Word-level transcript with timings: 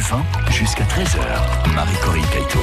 du 0.00 0.06
vin 0.06 0.24
jusqu'à 0.50 0.84
13h. 0.84 1.74
Marie-Corinne 1.74 2.24
Caïto. 2.32 2.58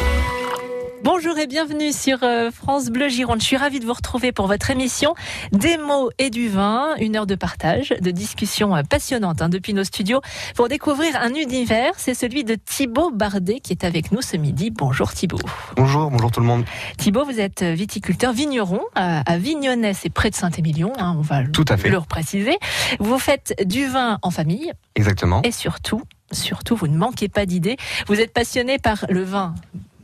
Bonjour 1.04 1.38
et 1.38 1.46
bienvenue 1.46 1.92
sur 1.92 2.24
euh, 2.24 2.50
France 2.50 2.88
Bleu 2.90 3.10
Gironde. 3.10 3.42
Je 3.42 3.46
suis 3.46 3.58
ravie 3.58 3.80
de 3.80 3.86
vous 3.86 3.94
retrouver 3.94 4.32
pour 4.32 4.48
votre 4.48 4.72
émission 4.72 5.14
Des 5.52 5.78
mots 5.78 6.10
et 6.18 6.32
du 6.32 6.50
vin, 6.50 6.96
une 7.00 7.16
heure 7.16 7.28
de 7.28 7.36
partage, 7.36 7.94
de 8.02 8.10
discussion 8.10 8.76
euh, 8.76 8.82
passionnante 8.82 9.44
hein, 9.44 9.50
depuis 9.50 9.76
nos 9.76 9.84
studios 9.84 10.22
pour 10.56 10.68
découvrir 10.68 11.16
un 11.22 11.36
univers. 11.36 11.92
C'est 11.98 12.16
celui 12.16 12.44
de 12.44 12.56
Thibaut 12.56 13.12
Bardet 13.12 13.60
qui 13.60 13.72
est 13.74 13.84
avec 13.84 14.12
nous 14.12 14.24
ce 14.24 14.36
midi. 14.36 14.72
Bonjour 14.72 15.14
Thibaut. 15.14 15.38
Bonjour, 15.76 16.10
bonjour 16.10 16.32
tout 16.32 16.40
le 16.40 16.48
monde. 16.48 16.66
Thibaut, 16.98 17.24
vous 17.24 17.40
êtes 17.40 17.62
viticulteur 17.62 18.34
vigneron 18.34 18.82
à, 18.96 19.20
à 19.32 19.38
Vignonnet, 19.38 19.94
c'est 19.94 20.10
près 20.10 20.32
de 20.32 20.36
Saint-Émilion. 20.36 20.92
Hein, 20.98 21.14
on 21.20 21.22
va 21.22 21.44
Tout 21.44 21.66
à 21.70 21.78
fait. 21.78 21.90
le 21.90 22.00
repréciser. 22.00 22.58
Vous 23.00 23.20
faites 23.20 23.54
du 23.64 23.86
vin 23.86 24.18
en 24.24 24.32
famille 24.32 24.72
Exactement. 24.96 25.44
et 25.44 25.52
surtout, 25.52 26.02
surtout, 26.32 26.76
vous 26.76 26.88
ne 26.88 26.98
manquez 26.98 27.30
pas 27.30 27.46
d'idées. 27.46 27.78
Vous 28.08 28.20
êtes 28.20 28.34
passionné 28.34 28.80
par 28.80 29.06
le 29.10 29.24
vin, 29.24 29.56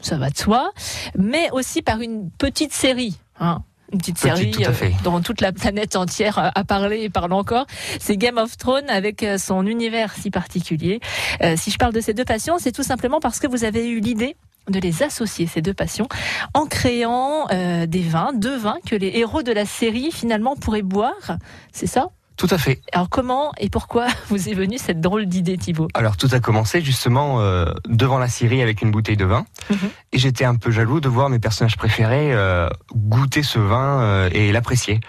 ça 0.02 0.18
va 0.18 0.30
de 0.30 0.38
soi, 0.38 0.72
mais 1.18 1.49
aussi 1.52 1.82
par 1.82 2.02
une 2.02 2.30
petite 2.32 2.73
série. 2.73 3.18
Hein. 3.40 3.62
Une 3.91 3.99
petite 3.99 4.16
Petite, 4.20 4.38
série 4.38 4.52
tout 4.52 4.73
fait. 4.73 4.94
dont 5.04 5.22
toute 5.22 5.40
la 5.40 5.52
planète 5.52 5.96
entière 5.96 6.40
euh, 6.40 6.49
a 6.55 6.63
parlé 6.63 7.02
et 7.04 7.09
parle 7.12 7.32
encore. 7.34 7.68
C'est 7.99 8.18
Game 8.18 8.40
of 8.40 8.58
Thrones 8.58 8.90
avec 8.90 9.22
euh, 9.22 9.38
son 9.38 9.68
univers 9.68 10.13
si 10.13 10.32
particulier. 10.32 10.99
Euh, 11.44 11.54
si 11.58 11.70
je 11.70 11.77
parle 11.77 11.94
de 11.94 12.02
ces 12.02 12.16
deux 12.16 12.26
passions, 12.26 12.58
c'est 12.58 12.71
tout 12.71 12.82
simplement 12.82 13.20
parce 13.20 13.40
que 13.40 13.46
vous 13.46 13.63
avez 13.66 13.88
eu 13.88 13.99
l'idée 13.99 14.35
de 14.70 14.80
les 14.80 15.04
associer, 15.04 15.46
ces 15.46 15.62
deux 15.62 15.74
passions, 15.74 16.08
en 16.54 16.66
créant 16.66 17.48
euh, 17.52 17.85
des 17.85 18.02
vins, 18.02 18.32
deux 18.34 18.55
vins 18.58 18.77
que 18.85 18.96
les 18.96 19.12
héros 19.16 19.44
de 19.44 19.52
la 19.52 19.66
série 19.66 20.10
finalement 20.12 20.55
pourraient 20.55 20.82
boire. 20.82 21.38
C'est 21.71 21.85
ça? 21.85 22.08
Tout 22.38 22.48
à 22.50 22.58
fait. 22.58 22.82
Alors 22.92 23.10
comment 23.10 23.52
et 23.58 23.70
pourquoi 23.70 24.08
vous 24.30 24.50
est 24.50 24.54
venue 24.54 24.78
cette 24.78 25.02
drôle 25.02 25.26
d'idée, 25.26 25.58
Thibaut? 25.58 25.88
Alors 25.94 26.18
tout 26.18 26.30
a 26.32 26.40
commencé 26.40 26.82
justement 26.82 27.40
euh, 27.40 27.66
devant 27.88 28.18
la 28.18 28.28
Syrie 28.28 28.62
avec 28.62 28.82
une 28.82 28.91
bouteille 28.91 29.18
de 29.18 29.26
vin. 29.26 29.46
Mhm. 29.70 29.77
Et 30.12 30.18
j'étais 30.18 30.46
un 30.46 30.55
peu 30.55 30.72
jaloux 30.72 30.99
de 30.99 31.10
voir 31.10 31.30
mes 31.30 31.40
personnages 31.40 31.77
préférés 31.77 32.34
euh, 32.34 32.70
goûter 32.96 33.44
ce 33.44 33.60
vin 33.60 34.02
euh, 34.02 34.30
et 34.32 34.52
l'apprécier. 34.52 34.99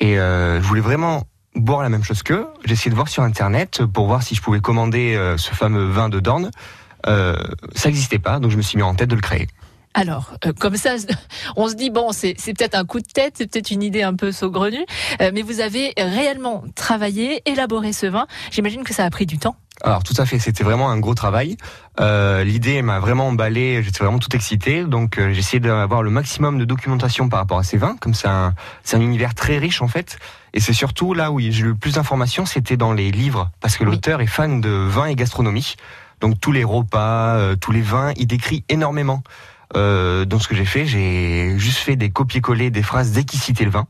Et 0.00 0.14
je 0.14 0.60
voulais 0.60 0.80
vraiment 0.80 1.24
boire 1.56 1.82
la 1.82 1.88
même 1.88 2.04
chose 2.04 2.22
qu'eux. 2.22 2.46
J'ai 2.64 2.74
essayé 2.74 2.88
de 2.88 2.94
voir 2.94 3.08
sur 3.08 3.24
internet 3.24 3.84
pour 3.84 4.06
voir 4.06 4.22
si 4.22 4.36
je 4.36 4.40
pouvais 4.40 4.60
commander 4.60 5.34
ce 5.36 5.50
fameux 5.50 5.86
vin 5.86 6.08
de 6.08 6.20
Dorne. 6.20 6.52
Ça 7.04 7.34
n'existait 7.86 8.20
pas, 8.20 8.38
donc 8.38 8.52
je 8.52 8.56
me 8.56 8.62
suis 8.62 8.76
mis 8.76 8.84
en 8.84 8.94
tête 8.94 9.10
de 9.10 9.16
le 9.16 9.20
créer. 9.20 9.48
Alors, 9.94 10.34
euh, 10.46 10.52
comme 10.52 10.76
ça, 10.76 10.90
on 11.56 11.68
se 11.68 11.74
dit, 11.74 11.90
bon, 11.90 12.12
c'est 12.12 12.34
peut-être 12.34 12.74
un 12.76 12.84
coup 12.84 13.00
de 13.00 13.06
tête, 13.06 13.34
c'est 13.38 13.50
peut-être 13.50 13.70
une 13.70 13.82
idée 13.82 14.02
un 14.02 14.14
peu 14.14 14.32
saugrenue, 14.32 14.84
euh, 15.20 15.30
mais 15.34 15.42
vous 15.42 15.60
avez 15.60 15.92
réellement 15.96 16.62
travaillé, 16.74 17.42
élaboré 17.46 17.92
ce 17.92 18.06
vin. 18.06 18.26
J'imagine 18.50 18.84
que 18.84 18.94
ça 18.94 19.04
a 19.04 19.10
pris 19.10 19.26
du 19.26 19.38
temps. 19.38 19.56
Alors 19.82 20.02
tout 20.02 20.14
à 20.16 20.26
fait, 20.26 20.40
c'était 20.40 20.64
vraiment 20.64 20.90
un 20.90 20.98
gros 20.98 21.14
travail. 21.14 21.56
Euh, 22.00 22.42
L'idée 22.42 22.82
m'a 22.82 22.98
vraiment 22.98 23.28
emballé, 23.28 23.80
j'étais 23.84 24.00
vraiment 24.02 24.18
tout 24.18 24.34
excité. 24.34 24.82
Donc 24.82 25.18
euh, 25.18 25.32
j'ai 25.32 25.38
essayé 25.38 25.60
d'avoir 25.60 26.02
le 26.02 26.10
maximum 26.10 26.58
de 26.58 26.64
documentation 26.64 27.28
par 27.28 27.38
rapport 27.38 27.58
à 27.58 27.62
ces 27.62 27.76
vins, 27.76 27.96
comme 28.00 28.12
c'est 28.12 28.26
un, 28.26 28.54
univers 28.94 29.34
très 29.34 29.58
riche 29.58 29.80
en 29.80 29.86
fait. 29.86 30.18
Et 30.52 30.58
c'est 30.60 30.72
surtout 30.72 31.14
là 31.14 31.30
où 31.30 31.38
j'ai 31.38 31.60
eu 31.60 31.66
le 31.66 31.74
plus 31.76 31.94
d'informations, 31.94 32.44
c'était 32.44 32.76
dans 32.76 32.92
les 32.92 33.12
livres, 33.12 33.50
parce 33.60 33.76
que 33.76 33.84
Oui. 33.84 33.90
l'auteur 33.92 34.20
est 34.20 34.26
fan 34.26 34.60
de 34.60 34.68
vin 34.68 35.06
et 35.06 35.14
gastronomie. 35.14 35.76
Donc 36.20 36.40
tous 36.40 36.50
les 36.50 36.64
repas, 36.64 37.36
euh, 37.36 37.54
tous 37.54 37.70
les 37.70 37.82
vins, 37.82 38.12
il 38.16 38.26
décrit 38.26 38.64
énormément. 38.68 39.22
Euh, 39.76 40.24
donc 40.24 40.42
ce 40.42 40.48
que 40.48 40.54
j'ai 40.54 40.64
fait, 40.64 40.86
j'ai 40.86 41.58
juste 41.58 41.78
fait 41.78 41.96
des 41.96 42.10
copier-coller 42.10 42.70
des 42.70 42.82
phrases 42.82 43.12
dès 43.12 43.24
qu'il 43.24 43.38
citait 43.38 43.64
le 43.64 43.70
vin. 43.70 43.86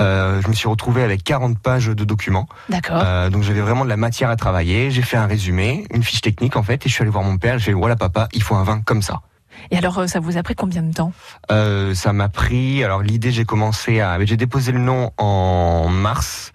Euh, 0.00 0.40
je 0.42 0.48
me 0.48 0.52
suis 0.52 0.68
retrouvé 0.68 1.02
avec 1.02 1.24
40 1.24 1.58
pages 1.58 1.86
de 1.86 2.04
documents. 2.04 2.48
D'accord. 2.68 3.02
Euh, 3.04 3.30
donc 3.30 3.42
j'avais 3.42 3.60
vraiment 3.60 3.84
de 3.84 3.90
la 3.90 3.96
matière 3.96 4.30
à 4.30 4.36
travailler. 4.36 4.90
J'ai 4.90 5.02
fait 5.02 5.16
un 5.16 5.26
résumé, 5.26 5.84
une 5.92 6.02
fiche 6.02 6.20
technique 6.20 6.56
en 6.56 6.62
fait, 6.62 6.86
et 6.86 6.88
je 6.88 6.94
suis 6.94 7.02
allé 7.02 7.10
voir 7.10 7.24
mon 7.24 7.38
père. 7.38 7.58
J'ai 7.58 7.72
dit 7.72 7.78
voilà 7.78 7.96
papa, 7.96 8.28
il 8.32 8.42
faut 8.42 8.54
un 8.54 8.64
vin 8.64 8.80
comme 8.80 9.02
ça. 9.02 9.22
Et 9.70 9.76
alors, 9.76 9.98
euh, 9.98 10.06
ça 10.06 10.20
vous 10.20 10.36
a 10.36 10.42
pris 10.42 10.54
combien 10.54 10.82
de 10.82 10.92
temps? 10.92 11.12
Euh, 11.50 11.94
ça 11.94 12.12
m'a 12.12 12.28
pris. 12.28 12.84
Alors 12.84 13.02
l'idée, 13.02 13.30
j'ai 13.30 13.44
commencé 13.44 14.00
à, 14.00 14.24
j'ai 14.24 14.36
déposé 14.36 14.72
le 14.72 14.78
nom 14.78 15.12
en 15.18 15.88
mars, 15.88 16.52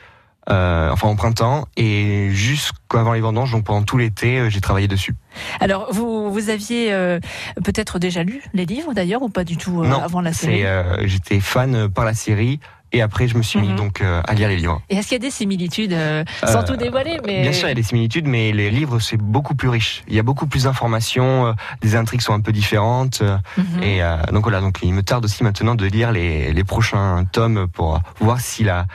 euh, 0.49 0.89
enfin 0.91 1.09
au 1.09 1.15
printemps, 1.15 1.67
et 1.77 2.29
jusqu'avant 2.31 3.13
les 3.13 3.21
vendanges, 3.21 3.51
donc 3.51 3.63
pendant 3.63 3.83
tout 3.83 3.97
l'été, 3.97 4.39
euh, 4.39 4.49
j'ai 4.49 4.61
travaillé 4.61 4.87
dessus. 4.87 5.15
Alors, 5.59 5.91
vous, 5.93 6.31
vous 6.31 6.49
aviez 6.49 6.93
euh, 6.93 7.19
peut-être 7.63 7.99
déjà 7.99 8.23
lu 8.23 8.43
les 8.53 8.65
livres 8.65 8.93
d'ailleurs, 8.93 9.21
ou 9.21 9.29
pas 9.29 9.43
du 9.43 9.57
tout 9.57 9.83
euh, 9.83 9.87
non, 9.87 10.01
avant 10.01 10.21
la 10.21 10.33
série? 10.33 10.65
euh, 10.65 11.07
j'étais 11.07 11.39
fan 11.39 11.89
par 11.89 12.05
la 12.05 12.13
série, 12.13 12.59
et 12.93 13.01
après 13.01 13.27
je 13.27 13.35
me 13.37 13.43
suis 13.43 13.59
Mhm. 13.59 13.67
mis 13.67 13.73
donc 13.75 14.01
euh, 14.01 14.21
à 14.27 14.33
lire 14.33 14.47
les 14.47 14.55
livres. 14.57 14.81
Et 14.89 14.95
est-ce 14.95 15.07
qu'il 15.09 15.15
y 15.15 15.21
a 15.21 15.27
des 15.27 15.31
similitudes, 15.31 15.93
euh, 15.93 16.23
sans 16.45 16.59
Euh, 16.61 16.63
tout 16.63 16.75
dévoiler 16.77 17.19
mais... 17.25 17.41
Bien 17.41 17.51
sûr, 17.53 17.67
il 17.67 17.71
y 17.71 17.73
a 17.73 17.75
des 17.75 17.83
similitudes, 17.83 18.27
mais 18.27 18.51
les 18.51 18.69
livres 18.71 18.99
c'est 18.99 19.17
beaucoup 19.17 19.55
plus 19.55 19.69
riche. 19.69 20.03
Il 20.07 20.15
y 20.15 20.19
a 20.19 20.23
beaucoup 20.23 20.47
plus 20.47 20.63
d'informations, 20.63 21.47
euh, 21.47 21.53
des 21.81 21.95
intrigues 21.95 22.21
sont 22.21 22.33
un 22.33 22.39
peu 22.41 22.51
différentes. 22.53 23.21
euh, 23.21 23.37
Mhm. 23.57 23.83
Et 23.83 24.01
euh, 24.03 24.17
donc 24.31 24.43
voilà, 24.43 24.61
donc 24.61 24.77
il 24.83 24.93
me 24.93 25.03
tarde 25.03 25.25
aussi 25.25 25.43
maintenant 25.43 25.75
de 25.75 25.85
lire 25.85 26.11
les, 26.11 26.53
les 26.53 26.63
prochains 26.63 27.25
tomes 27.31 27.67
pour 27.67 27.99
voir 28.19 28.39
si 28.39 28.63
la, 28.63 28.85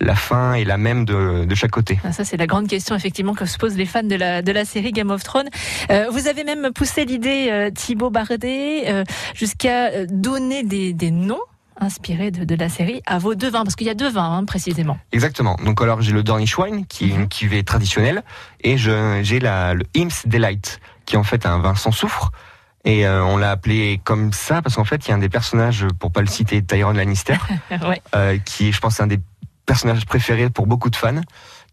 la 0.00 0.14
fin 0.14 0.54
est 0.54 0.64
la 0.64 0.76
même 0.76 1.04
de, 1.04 1.44
de 1.44 1.54
chaque 1.54 1.70
côté. 1.70 1.98
Ah, 2.04 2.12
Ça, 2.12 2.24
c'est 2.24 2.36
la 2.36 2.46
grande 2.46 2.68
question, 2.68 2.94
effectivement, 2.94 3.34
que 3.34 3.46
se 3.46 3.58
posent 3.58 3.76
les 3.76 3.86
fans 3.86 4.02
de 4.02 4.14
la, 4.14 4.42
de 4.42 4.52
la 4.52 4.64
série 4.64 4.92
Game 4.92 5.10
of 5.10 5.22
Thrones. 5.24 5.48
Euh, 5.90 6.06
vous 6.10 6.28
avez 6.28 6.44
même 6.44 6.70
poussé 6.74 7.04
l'idée, 7.04 7.48
euh, 7.50 7.70
Thibaut 7.70 8.10
Bardet, 8.10 8.84
euh, 8.88 9.04
jusqu'à 9.34 9.88
euh, 9.90 10.06
donner 10.08 10.62
des, 10.62 10.92
des 10.92 11.10
noms 11.10 11.40
inspirés 11.80 12.30
de, 12.30 12.44
de 12.44 12.54
la 12.54 12.68
série 12.68 13.00
à 13.06 13.18
vos 13.18 13.34
deux 13.34 13.50
vins, 13.50 13.62
parce 13.64 13.76
qu'il 13.76 13.86
y 13.86 13.90
a 13.90 13.94
deux 13.94 14.10
vins, 14.10 14.36
hein, 14.38 14.44
précisément. 14.44 14.98
Exactement. 15.12 15.56
Donc 15.64 15.80
alors 15.82 16.02
j'ai 16.02 16.12
le 16.12 16.22
Dornish 16.22 16.58
Wine 16.58 16.86
qui 16.86 17.10
est 17.10 17.14
Mhm. 17.14 17.20
une 17.22 17.28
cuvée 17.28 17.62
traditionnelle 17.64 18.22
et 18.62 18.76
j'ai 18.78 19.40
la 19.40 19.74
le 19.74 19.84
Imps 19.96 20.26
Delight 20.26 20.80
qui 21.06 21.14
est 21.14 21.18
en 21.18 21.24
fait 21.24 21.46
un 21.46 21.58
vin 21.58 21.74
sans 21.74 21.92
soufre. 21.92 22.30
Et 22.84 23.06
euh, 23.06 23.24
on 23.24 23.36
l'a 23.36 23.50
appelé 23.50 24.00
comme 24.04 24.32
ça 24.32 24.62
parce 24.62 24.76
qu'en 24.76 24.84
fait 24.84 25.06
il 25.06 25.08
y 25.10 25.12
a 25.12 25.14
un 25.16 25.18
des 25.18 25.28
personnages, 25.28 25.86
pour 25.98 26.12
pas 26.12 26.20
le 26.20 26.26
citer, 26.28 26.62
Tyrion 26.62 26.92
Lannister, 26.92 27.36
ouais. 27.70 28.00
euh, 28.14 28.38
qui 28.38 28.68
est, 28.68 28.72
je 28.72 28.80
pense, 28.80 29.00
un 29.00 29.06
des 29.06 29.20
personnages 29.66 30.06
préférés 30.06 30.48
pour 30.48 30.66
beaucoup 30.66 30.88
de 30.90 30.96
fans, 30.96 31.20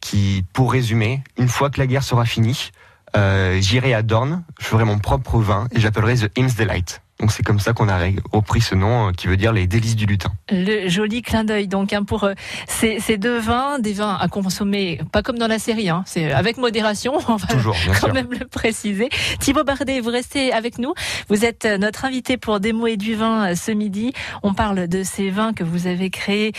qui, 0.01 0.43
pour 0.53 0.71
résumer, 0.71 1.23
une 1.37 1.47
fois 1.47 1.69
que 1.69 1.79
la 1.79 1.87
guerre 1.87 2.03
sera 2.03 2.25
finie, 2.25 2.71
euh, 3.15 3.59
j'irai 3.61 3.93
à 3.93 4.01
Dorne, 4.01 4.43
je 4.59 4.65
ferai 4.65 4.83
mon 4.83 4.99
propre 4.99 5.39
vin 5.39 5.67
et 5.71 5.79
j'appellerai 5.79 6.15
The 6.17 6.31
Imps 6.37 6.55
Delight. 6.57 7.01
Donc 7.19 7.31
c'est 7.31 7.43
comme 7.43 7.59
ça 7.59 7.71
qu'on 7.73 7.87
a 7.87 7.97
repris 8.33 8.59
ce 8.61 8.75
nom 8.75 9.07
euh, 9.07 9.11
qui 9.11 9.27
veut 9.27 9.37
dire 9.37 9.53
les 9.53 9.67
délices 9.67 9.95
du 9.95 10.05
lutin. 10.05 10.31
Le 10.51 10.89
joli 10.89 11.21
clin 11.21 11.43
d'œil 11.45 11.67
donc 11.67 11.93
hein, 11.93 12.03
pour 12.03 12.25
euh, 12.25 12.33
ces, 12.67 12.99
ces 12.99 13.17
deux 13.17 13.37
vins, 13.39 13.79
des 13.79 13.93
vins 13.93 14.17
à 14.19 14.27
consommer, 14.27 14.99
pas 15.13 15.21
comme 15.21 15.37
dans 15.37 15.47
la 15.47 15.57
série, 15.59 15.89
hein, 15.89 16.03
c'est 16.05 16.31
avec 16.33 16.57
modération, 16.57 17.13
on 17.29 17.35
va 17.37 17.47
Toujours, 17.47 17.75
quand 17.87 18.07
sûr. 18.07 18.13
même 18.13 18.27
le 18.31 18.45
préciser. 18.45 19.09
Thibaut 19.39 19.63
Bardet, 19.63 20.01
vous 20.01 20.09
restez 20.09 20.51
avec 20.51 20.77
nous. 20.77 20.93
Vous 21.29 21.45
êtes 21.45 21.65
euh, 21.65 21.77
notre 21.77 22.03
invité 22.03 22.35
pour 22.37 22.59
des 22.59 22.73
mots 22.73 22.87
et 22.87 22.97
du 22.97 23.15
vin 23.15 23.55
ce 23.55 23.71
midi. 23.71 24.11
On 24.43 24.53
parle 24.53 24.87
de 24.89 25.03
ces 25.03 25.29
vins 25.29 25.53
que 25.53 25.63
vous 25.63 25.87
avez 25.87 26.09
créés 26.09 26.51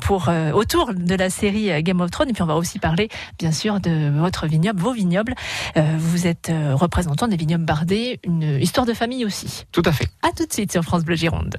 pour 0.00 0.28
euh, 0.28 0.52
autour 0.52 0.94
de 0.94 1.14
la 1.14 1.28
série 1.30 1.82
Game 1.82 2.00
of 2.00 2.10
Thrones. 2.10 2.30
Et 2.30 2.32
puis 2.32 2.42
on 2.42 2.46
va 2.46 2.56
aussi 2.56 2.78
parler, 2.78 3.08
bien 3.38 3.52
sûr, 3.52 3.78
de 3.80 4.10
votre 4.18 4.46
vignoble, 4.46 4.80
vos 4.80 4.92
vignobles. 4.92 5.34
Euh, 5.76 5.82
Vous 5.98 6.26
êtes 6.26 6.50
représentant 6.72 7.28
des 7.28 7.36
vignobles 7.36 7.64
Bardet, 7.64 8.20
une 8.24 8.58
histoire 8.60 8.86
de 8.86 8.94
famille 8.94 9.24
aussi. 9.24 9.66
Tout 9.72 9.82
à 9.84 9.92
fait. 9.92 9.97
À 10.22 10.30
tout 10.36 10.46
de 10.46 10.52
suite 10.52 10.72
sur 10.72 10.82
France 10.82 11.04
Bleu 11.04 11.16
Gironde. 11.16 11.56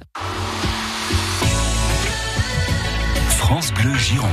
France 3.38 3.72
Bleu 3.72 3.94
Gironde. 3.96 4.30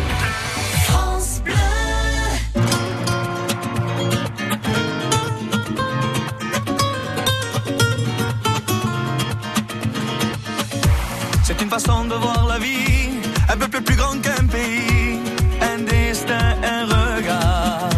C'est 11.43 11.61
une 11.61 11.69
façon 11.69 12.05
de 12.05 12.15
voir 12.15 12.45
la 12.47 12.59
vie, 12.59 13.09
un 13.49 13.57
peu 13.57 13.81
plus 13.81 13.95
grand 13.95 14.19
qu'un 14.21 14.45
pays, 14.47 15.19
un 15.61 15.79
destin, 15.79 16.55
un 16.63 16.85
regard. 16.85 17.89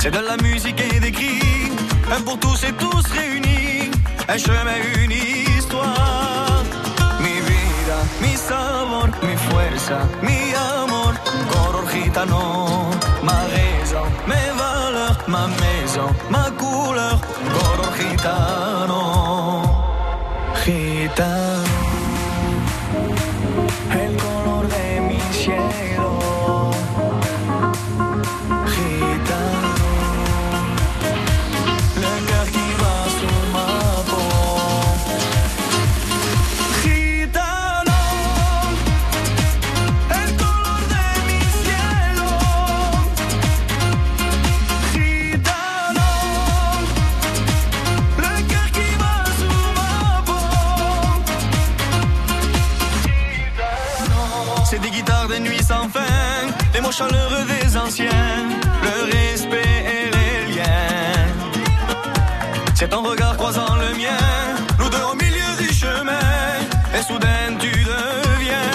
C'est 0.00 0.10
de 0.10 0.18
la 0.18 0.36
musique 0.38 0.80
et 0.80 0.98
des 0.98 1.12
cris, 1.12 1.70
un 2.10 2.20
pour 2.22 2.38
tous 2.40 2.64
et 2.64 2.72
tous 2.72 2.91
réunis, 4.32 4.34
un 4.34 4.38
chemin, 4.38 4.80
une 5.04 5.12
histoire. 5.58 6.62
Mi 7.20 7.40
vida, 7.40 7.98
mi 8.20 8.36
sabor, 8.36 9.10
mi 9.22 9.36
fuerza, 9.36 9.98
mi 10.22 10.52
amor, 10.54 11.14
color 11.50 11.86
gitano, 11.92 12.88
ma 13.22 13.46
raison, 13.54 14.06
mes 14.26 14.50
valeurs, 14.58 15.18
ma 15.28 15.46
maison, 15.46 16.14
ma 16.30 16.50
couleur, 16.56 17.18
color 17.54 17.92
gitano. 17.98 19.00
Gitano, 20.64 21.41
au 56.84 56.92
chaleureux 56.92 57.44
des 57.46 57.76
anciens, 57.76 58.48
le 58.82 58.96
respect 59.12 59.78
et 59.94 60.04
les 60.16 60.54
liens. 60.54 61.26
C'est 62.74 62.88
ton 62.88 63.02
regard 63.02 63.36
croisant 63.36 63.74
le 63.76 63.96
mien, 63.96 64.24
nous 64.78 64.90
deux 64.90 65.04
au 65.10 65.14
milieu 65.14 65.50
du 65.58 65.72
chemin, 65.72 66.28
et 66.96 67.02
soudain 67.02 67.48
tu 67.58 67.70
deviens 67.70 68.72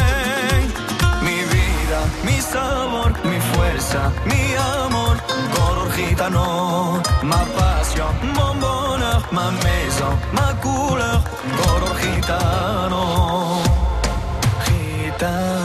mi 1.21 1.37
vida, 1.51 2.01
mi 2.23 2.37
sabor, 2.41 3.11
mi 3.25 3.39
fuerza, 3.49 4.03
mi 4.25 4.43
amor, 4.83 5.15
color 5.53 5.89
gitano, 5.95 7.01
ma 7.23 7.41
passion, 7.57 8.09
mon 8.35 8.53
bonheur, 8.63 9.21
ma 9.31 9.47
maison, 9.65 10.13
ma 10.33 10.53
couleur, 10.63 11.21
color 11.59 11.95
gitano, 12.01 13.03
gitano. 14.65 15.56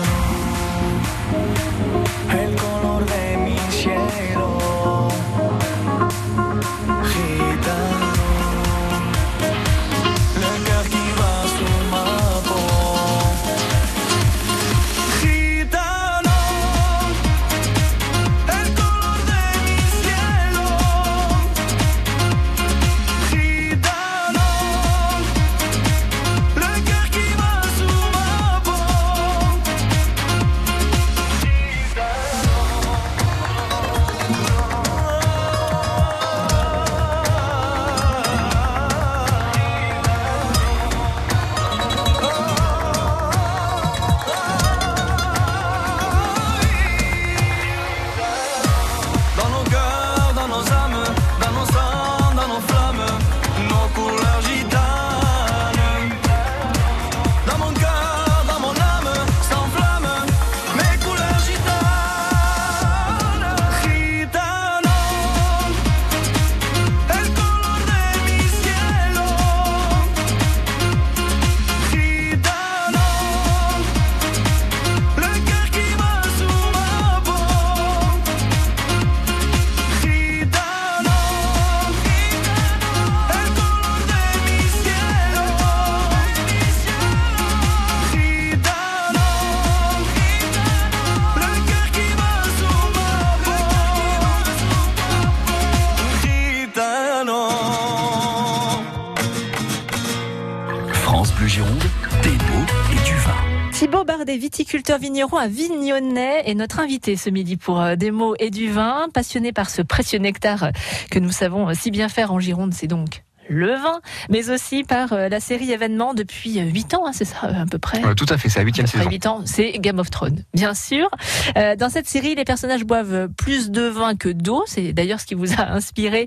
Viticulteur 104.52 104.99
vigneron 104.99 105.38
à 105.38 105.49
Vignonnet, 105.49 106.43
est 106.44 106.54
notre 106.54 106.78
invité 106.78 107.16
ce 107.16 107.31
midi 107.31 107.56
pour 107.56 107.81
euh, 107.81 107.96
des 107.96 108.10
mots 108.10 108.34
et 108.38 108.50
du 108.50 108.70
vin. 108.70 109.06
Passionné 109.14 109.50
par 109.50 109.70
ce 109.70 109.81
précieux 109.81 110.19
nectar 110.19 110.64
euh, 110.64 110.70
que 111.10 111.19
nous 111.19 111.31
savons 111.31 111.70
euh, 111.70 111.72
si 111.72 111.90
bien 111.90 112.10
faire 112.10 112.34
en 112.34 112.38
Gironde, 112.38 112.75
c'est 112.75 112.87
donc 112.87 113.22
le 113.49 113.72
vin, 113.72 114.00
mais 114.28 114.50
aussi 114.50 114.84
par 114.84 115.14
la 115.14 115.40
série 115.40 115.72
événement 115.72 116.14
depuis 116.14 116.60
8 116.60 116.94
ans, 116.94 117.06
hein, 117.06 117.10
c'est 117.12 117.25
ça 117.25 117.38
à 117.43 117.66
peu 117.66 117.78
près 117.78 118.04
Ouais, 118.04 118.14
tout 118.14 118.26
à 118.28 118.37
fait, 118.37 118.49
c'est 118.49 118.60
la 118.60 118.64
huitième 118.64 118.87
Après 118.87 118.99
saison. 118.99 119.10
8 119.10 119.26
ans, 119.26 119.40
c'est 119.46 119.72
Game 119.72 119.99
of 119.99 120.10
Thrones, 120.10 120.44
bien 120.54 120.75
sûr. 120.75 121.08
Euh, 121.56 121.75
dans 121.75 121.88
cette 121.88 122.06
série, 122.06 122.34
les 122.34 122.44
personnages 122.44 122.84
boivent 122.84 123.28
plus 123.37 123.70
de 123.70 123.82
vin 123.82 124.14
que 124.14 124.28
d'eau. 124.28 124.62
C'est 124.66 124.93
d'ailleurs 124.93 125.19
ce 125.20 125.26
qui 125.26 125.34
vous 125.34 125.54
a 125.54 125.70
inspiré 125.72 126.26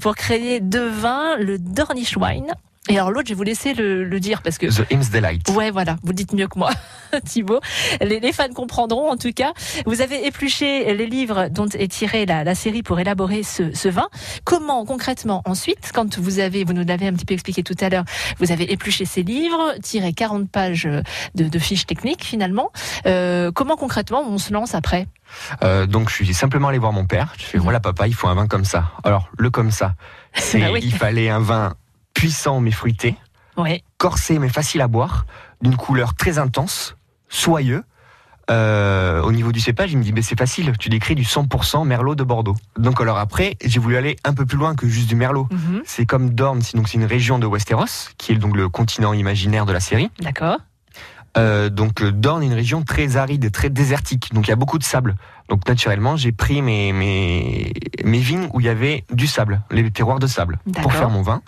pour 0.00 0.14
créer 0.14 0.60
deux 0.60 0.88
vins, 0.88 1.36
le 1.38 1.58
Dornish 1.58 2.16
Wine. 2.16 2.52
Et 2.88 2.98
alors 2.98 3.12
l'autre, 3.12 3.28
je 3.28 3.32
vais 3.34 3.36
vous 3.36 3.44
laisser 3.44 3.74
le, 3.74 4.02
le 4.02 4.18
dire 4.20 4.42
parce 4.42 4.58
que 4.58 4.66
The 4.66 4.90
Hymns 4.90 5.10
Delight. 5.12 5.48
Ouais, 5.50 5.70
voilà, 5.70 5.96
vous 6.02 6.12
dites 6.12 6.32
mieux 6.32 6.48
que 6.48 6.58
moi, 6.58 6.70
Thibaut. 7.24 7.60
Les, 8.00 8.18
les 8.18 8.32
fans 8.32 8.48
comprendront 8.52 9.08
en 9.10 9.16
tout 9.16 9.32
cas. 9.32 9.52
Vous 9.86 10.00
avez 10.00 10.26
épluché 10.26 10.92
les 10.92 11.06
livres 11.06 11.46
dont 11.48 11.68
est 11.68 11.86
tirée 11.92 12.26
la, 12.26 12.42
la 12.42 12.54
série 12.56 12.82
pour 12.82 12.98
élaborer 12.98 13.44
ce, 13.44 13.72
ce 13.72 13.88
vin. 13.88 14.08
Comment 14.44 14.84
concrètement 14.84 15.42
ensuite, 15.44 15.92
quand 15.94 16.18
vous 16.18 16.40
avez, 16.40 16.64
vous 16.64 16.72
nous 16.72 16.84
l'avez 16.84 17.06
un 17.06 17.12
petit 17.12 17.24
peu 17.24 17.34
expliqué 17.34 17.62
tout 17.62 17.76
à 17.80 17.88
l'heure, 17.88 18.04
vous 18.40 18.50
avez 18.50 18.72
épluché 18.72 19.04
ces 19.04 19.22
livres, 19.22 19.74
tiré 19.80 20.12
40 20.12 20.50
pages 20.50 20.88
de, 21.36 21.48
de 21.48 21.58
fiches 21.60 21.86
techniques 21.86 22.24
finalement. 22.24 22.72
Euh, 23.06 23.52
comment 23.52 23.76
concrètement 23.76 24.24
on 24.28 24.38
se 24.38 24.52
lance 24.52 24.74
après? 24.74 25.06
Euh, 25.62 25.86
donc 25.86 26.10
je 26.10 26.14
suis 26.16 26.34
simplement 26.34 26.68
allé 26.68 26.78
voir 26.78 26.92
mon 26.92 27.06
père. 27.06 27.32
Je 27.38 27.44
fais 27.44 27.58
Mhm. 27.58 27.64
voilà 27.64 27.78
papa, 27.80 28.08
il 28.08 28.14
faut 28.14 28.26
un 28.26 28.34
vin 28.34 28.48
comme 28.48 28.64
ça. 28.64 28.90
Alors 29.04 29.28
le 29.38 29.50
comme 29.50 29.70
ça, 29.70 29.94
c'est 30.34 30.58
Bah 30.58 30.66
oui. 30.72 30.80
il 30.82 30.92
fallait 30.92 31.28
un 31.30 31.38
vin 31.40 31.74
puissant 32.14 32.60
mais 32.60 32.70
fruité, 32.70 33.16
Oui, 33.56 33.82
corsé 33.98 34.38
mais 34.38 34.48
facile 34.48 34.80
à 34.80 34.88
boire, 34.88 35.26
d'une 35.60 35.76
couleur 35.76 36.14
très 36.14 36.38
intense, 36.38 36.96
soyeux. 37.28 37.84
Euh, 38.50 39.22
au 39.22 39.30
niveau 39.30 39.52
du 39.52 39.60
cépage, 39.60 39.92
il 39.92 39.98
me 39.98 40.02
dit 40.02 40.12
c'est 40.22 40.38
facile, 40.38 40.72
tu 40.78 40.88
décris 40.88 41.14
du 41.14 41.22
100% 41.22 41.86
merlot 41.86 42.14
de 42.14 42.24
Bordeaux. 42.24 42.56
Donc 42.76 43.00
alors 43.00 43.18
après, 43.18 43.56
j'ai 43.64 43.78
voulu 43.78 43.96
aller 43.96 44.16
un 44.24 44.34
peu 44.34 44.44
plus 44.44 44.58
loin 44.58 44.74
que 44.74 44.88
juste 44.88 45.08
du 45.08 45.14
merlot. 45.14 45.48
Mhm. 45.50 45.82
C'est 45.84 46.06
comme 46.06 46.30
Dorne, 46.30 46.60
donc 46.74 46.88
c'est 46.88 46.98
une 46.98 47.04
région 47.04 47.38
de 47.38 47.46
Westeros, 47.46 48.10
qui 48.18 48.32
est 48.32 48.36
donc 48.36 48.56
le 48.56 48.68
continent 48.68 49.12
imaginaire 49.12 49.64
de 49.64 49.72
la 49.72 49.80
série. 49.80 50.10
d'accord. 50.20 50.58
Euh, 51.38 51.70
donc 51.70 52.02
euh, 52.02 52.12
Dorne 52.12 52.42
est 52.42 52.46
une 52.46 52.52
région 52.52 52.82
très 52.82 53.16
aride, 53.16 53.50
très 53.50 53.70
désertique, 53.70 54.34
donc 54.34 54.46
il 54.46 54.50
y 54.50 54.52
a 54.52 54.56
beaucoup 54.56 54.78
de 54.78 54.84
sable. 54.84 55.16
Donc 55.48 55.66
naturellement, 55.66 56.16
j'ai 56.16 56.32
pris 56.32 56.62
mes, 56.62 56.92
mes, 56.92 57.72
mes 58.04 58.18
vignes 58.18 58.48
où 58.52 58.60
il 58.60 58.66
y 58.66 58.68
avait 58.68 59.04
du 59.12 59.26
sable, 59.26 59.62
les 59.70 59.90
terroirs 59.90 60.18
de 60.18 60.26
sable, 60.26 60.58
pour 60.80 60.92
faire 60.92 61.10
mon 61.10 61.22
vin. 61.22 61.42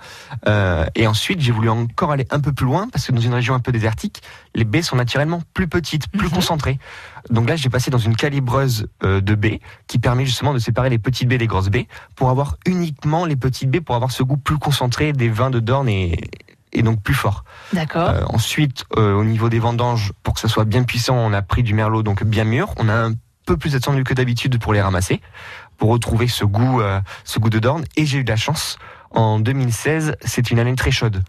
Euh, 0.48 0.86
et 0.94 1.06
ensuite, 1.06 1.40
j'ai 1.40 1.52
voulu 1.52 1.68
encore 1.68 2.10
aller 2.12 2.26
un 2.30 2.40
peu 2.40 2.52
plus 2.52 2.66
loin, 2.66 2.88
parce 2.90 3.06
que 3.06 3.12
dans 3.12 3.20
une 3.20 3.34
région 3.34 3.54
un 3.54 3.60
peu 3.60 3.72
désertique, 3.72 4.22
les 4.54 4.64
baies 4.64 4.82
sont 4.82 4.96
naturellement 4.96 5.42
plus 5.54 5.68
petites, 5.68 6.08
plus 6.08 6.28
Mhm. 6.28 6.34
concentrées. 6.34 6.78
Donc 7.30 7.48
là, 7.48 7.56
j'ai 7.56 7.70
passé 7.70 7.90
dans 7.90 7.98
une 7.98 8.16
calibreuse 8.16 8.88
euh, 9.04 9.20
de 9.20 9.34
baies 9.34 9.60
qui 9.86 9.98
permet 9.98 10.26
justement 10.26 10.52
de 10.52 10.58
séparer 10.58 10.90
les 10.90 10.98
petites 10.98 11.28
baies 11.28 11.38
des 11.38 11.46
grosses 11.46 11.70
baies, 11.70 11.88
pour 12.16 12.30
avoir 12.30 12.56
uniquement 12.66 13.24
les 13.26 13.36
petites 13.36 13.70
baies, 13.70 13.80
pour 13.80 13.94
avoir 13.96 14.10
ce 14.10 14.22
goût 14.22 14.36
plus 14.36 14.58
concentré 14.58 15.12
des 15.12 15.28
vins 15.28 15.50
de 15.50 15.60
Dorne 15.60 15.88
et, 15.88 16.18
et 16.74 16.82
donc 16.82 17.02
plus 17.02 17.14
fort. 17.14 17.44
D'accord. 17.72 18.08
Euh, 18.08 18.24
ensuite, 18.28 18.84
euh, 18.96 19.14
au 19.14 19.24
niveau 19.24 19.48
des 19.48 19.58
vendanges, 19.58 20.12
pour 20.22 20.34
que 20.34 20.40
ça 20.40 20.48
soit 20.48 20.64
bien 20.64 20.82
puissant, 20.82 21.16
on 21.16 21.32
a 21.32 21.42
pris 21.42 21.62
du 21.62 21.74
merlot 21.74 22.02
donc 22.02 22.24
bien 22.24 22.44
mûr. 22.44 22.74
On 22.78 22.88
a 22.88 22.94
un 22.94 23.12
peu 23.46 23.56
plus 23.56 23.74
attendu 23.74 24.04
que 24.04 24.14
d'habitude 24.14 24.58
pour 24.58 24.72
les 24.72 24.80
ramasser, 24.80 25.20
pour 25.78 25.90
retrouver 25.90 26.28
ce 26.28 26.44
goût, 26.44 26.80
euh, 26.80 27.00
ce 27.24 27.38
goût 27.38 27.50
de 27.50 27.58
Dorne. 27.58 27.84
Et 27.96 28.06
j'ai 28.06 28.18
eu 28.18 28.24
de 28.24 28.30
la 28.30 28.36
chance. 28.36 28.78
En 29.10 29.38
2016, 29.38 30.16
c'est 30.24 30.50
une 30.50 30.58
année 30.58 30.74
très 30.74 30.90
chaude, 30.90 31.22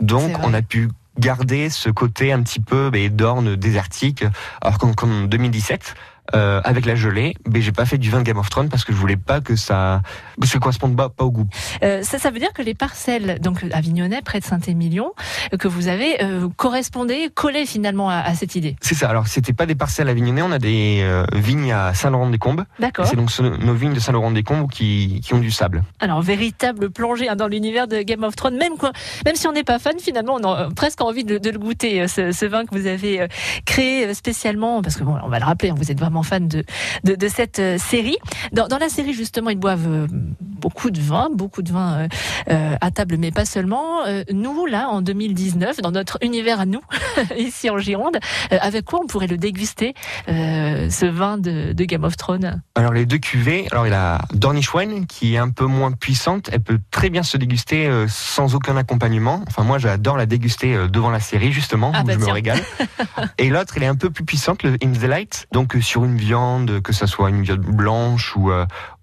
donc 0.00 0.38
on 0.42 0.54
a 0.54 0.62
pu 0.62 0.88
garder 1.18 1.68
ce 1.68 1.90
côté 1.90 2.32
un 2.32 2.42
petit 2.42 2.60
peu 2.60 2.90
ben, 2.90 3.14
Dorne 3.14 3.56
désertique. 3.56 4.24
Alors 4.62 4.78
qu'en 4.78 5.24
2017. 5.24 5.94
Euh, 6.34 6.60
avec 6.64 6.86
la 6.86 6.94
gelée, 6.94 7.34
ben, 7.46 7.62
j'ai 7.62 7.72
pas 7.72 7.84
fait 7.84 7.98
du 7.98 8.10
vin 8.10 8.18
de 8.18 8.24
Game 8.24 8.38
of 8.38 8.50
Thrones 8.50 8.68
parce 8.68 8.84
que 8.84 8.92
je 8.92 8.98
voulais 8.98 9.16
pas 9.16 9.40
que 9.40 9.56
ça, 9.56 10.02
que 10.40 10.58
corresponde 10.58 10.96
pas, 10.96 11.08
pas 11.08 11.24
au 11.24 11.30
goût. 11.30 11.48
Euh, 11.82 12.02
ça, 12.02 12.18
ça 12.18 12.30
veut 12.30 12.38
dire 12.38 12.52
que 12.52 12.62
les 12.62 12.74
parcelles, 12.74 13.38
donc 13.40 13.64
à 13.72 13.80
Vignonnet, 13.80 14.22
près 14.22 14.40
de 14.40 14.44
Saint-Émilion, 14.44 15.12
euh, 15.52 15.56
que 15.56 15.68
vous 15.68 15.88
avez, 15.88 16.22
euh, 16.22 16.48
correspondaient, 16.56 17.30
collaient 17.34 17.66
finalement 17.66 18.10
à, 18.10 18.16
à 18.16 18.34
cette 18.34 18.54
idée. 18.54 18.76
C'est 18.80 18.94
ça. 18.94 19.08
Alors 19.08 19.26
c'était 19.26 19.52
pas 19.52 19.66
des 19.66 19.74
parcelles 19.74 20.08
à 20.08 20.14
Vignonnet, 20.14 20.42
on 20.42 20.52
a 20.52 20.58
des 20.58 21.06
vignes 21.34 21.72
à 21.72 21.94
Saint-Laurent-des-Combes. 21.94 22.64
D'accord. 22.78 23.06
C'est 23.06 23.16
donc 23.16 23.30
nos 23.38 23.74
vignes 23.74 23.94
de 23.94 24.00
Saint-Laurent-des-Combes 24.00 24.70
qui, 24.70 25.20
qui 25.24 25.34
ont 25.34 25.38
du 25.38 25.50
sable. 25.50 25.82
Alors, 26.00 26.22
véritable 26.22 26.90
plongée 26.90 27.28
hein, 27.28 27.36
dans 27.36 27.48
l'univers 27.48 27.88
de 27.88 28.02
Game 28.02 28.24
of 28.24 28.36
Thrones, 28.36 28.56
même, 28.56 28.76
quoi, 28.76 28.92
même 29.24 29.34
si 29.36 29.46
on 29.46 29.52
n'est 29.52 29.64
pas 29.64 29.78
fan, 29.78 29.94
finalement, 29.98 30.36
on 30.40 30.44
a 30.52 30.68
presque 30.70 31.00
envie 31.00 31.24
de, 31.24 31.38
de 31.38 31.50
le 31.50 31.58
goûter, 31.58 32.06
ce, 32.08 32.32
ce 32.32 32.46
vin 32.46 32.64
que 32.64 32.76
vous 32.76 32.86
avez 32.86 33.26
créé 33.64 34.12
spécialement, 34.14 34.82
parce 34.82 34.96
que 34.96 35.04
bon, 35.04 35.16
on 35.22 35.28
va 35.28 35.38
le 35.38 35.44
rappeler, 35.44 35.70
hein, 35.70 35.74
vous 35.76 35.90
êtes 35.90 35.98
vraiment 35.98 36.17
fan 36.22 36.48
de, 36.48 36.64
de, 37.04 37.14
de 37.14 37.28
cette 37.28 37.58
euh, 37.58 37.78
série. 37.78 38.16
Dans, 38.52 38.68
dans, 38.68 38.78
la 38.78 38.88
série, 38.88 39.12
justement, 39.12 39.50
ils 39.50 39.58
boivent 39.58 39.86
euh, 39.88 40.06
beaucoup 40.10 40.90
de 40.90 41.00
vin, 41.00 41.28
beaucoup 41.32 41.62
de 41.62 41.72
vin 41.72 42.08
euh, 42.50 42.76
à 42.80 42.90
table, 42.90 43.16
mais 43.18 43.30
pas 43.30 43.44
seulement. 43.44 44.04
Nous, 44.32 44.66
là, 44.66 44.88
en 44.88 45.02
2019, 45.02 45.80
dans 45.80 45.90
notre 45.90 46.18
univers 46.22 46.60
à 46.60 46.66
nous, 46.66 46.80
ici 47.38 47.70
en 47.70 47.78
Gironde, 47.78 48.18
avec 48.50 48.84
quoi 48.84 49.00
on 49.02 49.06
pourrait 49.06 49.26
le 49.26 49.36
déguster, 49.36 49.94
ce 50.26 51.06
vin 51.06 51.38
de, 51.38 51.72
de, 51.72 51.84
Game 51.84 52.04
of 52.04 52.16
Thrones? 52.16 52.62
Alors, 52.74 52.92
les 52.92 53.06
deux 53.06 53.18
cuvées, 53.18 53.66
alors 53.70 53.86
il 53.86 53.90
y 53.90 53.94
a 53.94 54.20
Dornish 54.32 54.74
Wine, 54.74 55.06
qui 55.06 55.34
est 55.34 55.38
un 55.38 55.50
peu 55.50 55.66
moins 55.66 55.92
puissante. 55.92 56.50
Elle 56.52 56.60
peut 56.60 56.80
très 56.90 57.10
bien 57.10 57.22
se 57.22 57.36
déguster 57.36 57.88
sans 58.08 58.54
aucun 58.54 58.76
accompagnement. 58.76 59.42
Enfin, 59.46 59.62
moi, 59.62 59.78
j'adore 59.78 60.16
la 60.16 60.26
déguster 60.26 60.88
devant 60.88 61.10
la 61.10 61.20
série, 61.20 61.52
justement, 61.52 61.92
ah 61.94 62.02
où 62.02 62.06
bah 62.06 62.14
je 62.14 62.18
me 62.18 62.30
régale. 62.30 62.60
Et 63.38 63.50
l'autre, 63.50 63.74
elle 63.76 63.84
est 63.84 63.86
un 63.86 63.96
peu 63.96 64.10
plus 64.10 64.24
puissante, 64.24 64.62
le 64.62 64.76
In 64.82 64.92
the 64.92 65.04
Light. 65.04 65.46
Donc, 65.52 65.76
sur 65.80 66.04
une 66.04 66.07
viande, 66.16 66.80
que 66.80 66.92
ça 66.92 67.06
soit 67.06 67.30
une 67.30 67.42
viande 67.42 67.60
blanche 67.60 68.36
ou, 68.36 68.50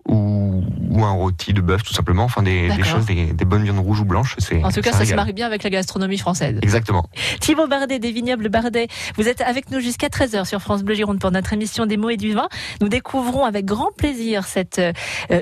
ou, 0.08 0.64
ou, 0.92 1.04
un 1.04 1.12
rôti 1.12 1.54
de 1.54 1.62
bœuf 1.62 1.84
tout 1.84 1.94
simplement, 1.94 2.26
enfin 2.26 2.44
des, 2.44 2.70
des 2.70 2.84
choses, 2.84 3.06
des, 3.06 3.34
des, 3.34 3.46
bonnes 3.46 3.64
viandes 3.64 3.80
rouges 3.80 4.02
ou 4.02 4.06
blanches. 4.06 4.36
C'est 4.38 4.64
en 4.64 4.72
tout 4.72 4.82
cas, 4.82 4.92
ça, 4.92 5.04
se 5.04 5.16
marie 5.16 5.34
bien 5.34 5.48
avec 5.48 5.64
la 5.64 5.72
gastronomie 5.72 6.20
française. 6.20 6.60
Exactement. 6.62 7.10
Thibaut 7.40 7.68
Bardet 7.68 7.98
des 7.98 8.12
vignobles 8.12 8.50
Bardet, 8.50 8.88
vous 9.16 9.28
êtes 9.28 9.42
avec 9.42 9.72
nous 9.72 9.80
jusqu'à 9.80 10.08
13h 10.08 10.46
sur 10.46 10.62
France 10.62 10.84
Bleu 10.84 10.94
Gironde 10.94 11.20
pour 11.20 11.32
notre 11.32 11.54
émission 11.54 11.88
des 11.88 11.98
mots 11.98 12.12
et 12.12 12.18
du 12.18 12.34
vin. 12.34 12.48
Nous 12.82 12.90
découvrons 12.90 13.46
avec 13.46 13.66
grand 13.66 13.92
plaisir 13.98 14.46
cet 14.46 14.78
euh, 14.78 14.94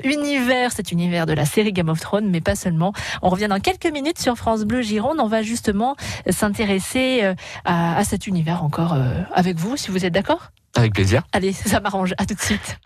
univers, 0.04 0.72
cet 0.72 0.92
univers 0.92 1.26
de 1.26 1.34
la 1.34 1.44
série 1.44 1.72
Game 1.72 1.90
of 1.90 2.00
Thrones, 2.00 2.30
mais 2.30 2.40
pas 2.40 2.54
seulement. 2.54 2.94
On 3.20 3.28
revient 3.28 3.48
dans 3.48 3.60
quelques 3.60 3.92
minutes 3.92 4.18
sur 4.18 4.36
France 4.36 4.64
Bleu 4.64 4.80
Gironde. 4.80 5.18
On 5.20 5.28
va 5.28 5.42
justement 5.42 5.94
s'intéresser 6.30 7.20
euh, 7.22 7.34
à, 7.66 7.98
à, 7.98 8.04
cet 8.04 8.26
univers 8.26 8.64
encore 8.64 8.94
euh, 8.94 9.20
avec 9.34 9.58
vous, 9.58 9.76
si 9.76 9.90
vous 9.90 10.06
êtes 10.06 10.14
d'accord? 10.14 10.52
Avec 10.74 10.94
plaisir. 10.94 11.22
Allez, 11.32 11.52
ça 11.52 11.80
m'arrange. 11.80 12.14
À 12.18 12.26
tout 12.26 12.34
de 12.34 12.40
suite. 12.40 12.78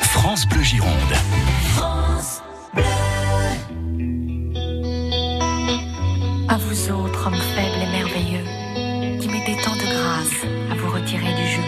France 0.00 0.46
Bleu 0.48 0.62
Gironde. 0.62 0.90
France 1.74 2.42
Bleu. 2.74 2.82
À 6.48 6.56
vous 6.58 6.90
autres, 6.90 7.26
hommes 7.26 7.42
faibles 7.54 7.82
et 7.82 7.90
merveilleux, 7.90 9.18
qui 9.20 9.28
mettez 9.28 9.56
tant 9.62 9.74
de 9.74 9.84
grâce 9.84 10.44
à 10.70 10.74
vous 10.76 10.90
retirer 10.90 11.34
du 11.34 11.46
jeu. 11.46 11.62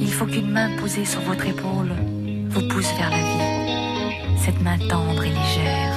Il 0.00 0.12
faut 0.12 0.26
qu'une 0.26 0.50
main 0.50 0.76
posée 0.78 1.04
sur 1.04 1.20
votre 1.20 1.46
épaule 1.46 1.92
vous 2.48 2.68
pousse 2.68 2.92
vers 2.98 3.10
la 3.10 3.18
vie, 3.18 4.38
cette 4.44 4.60
main 4.60 4.78
tendre 4.78 5.22
et 5.24 5.30
légère. 5.30 5.96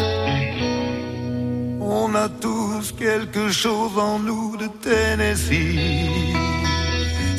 On 1.81 2.13
a 2.15 2.29
tous 2.29 2.93
quelque 2.93 3.49
chose 3.49 3.97
en 3.97 4.19
nous 4.19 4.57
de 4.57 4.67
Tennessee, 4.67 6.33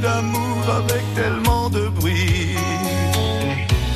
d'amour 0.00 0.62
avec 0.80 1.02
tellement 1.14 1.68
de 1.70 1.88
bruit, 1.88 2.56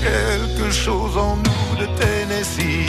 quelque 0.02 0.70
chose 0.70 1.16
en 1.16 1.36
nous 1.36 1.76
de 1.80 1.86
Tennessee. 1.98 2.88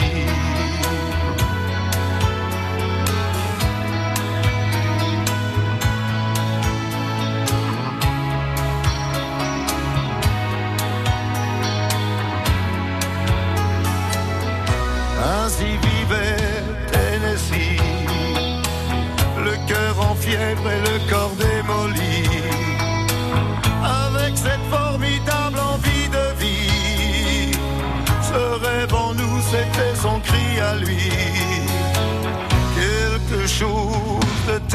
Ainsi 15.44 15.64
vivait 15.64 16.36
Tennessee, 16.90 17.80
le 19.44 19.54
cœur 19.68 19.94
en 20.10 20.14
fièvre 20.14 20.70
et 20.70 20.80
le 20.80 21.10
corps 21.10 21.30
démoli, 21.38 21.43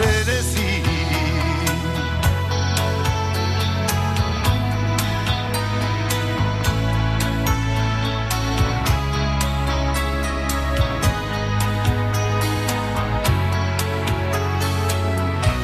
Tennessee. 0.01 0.81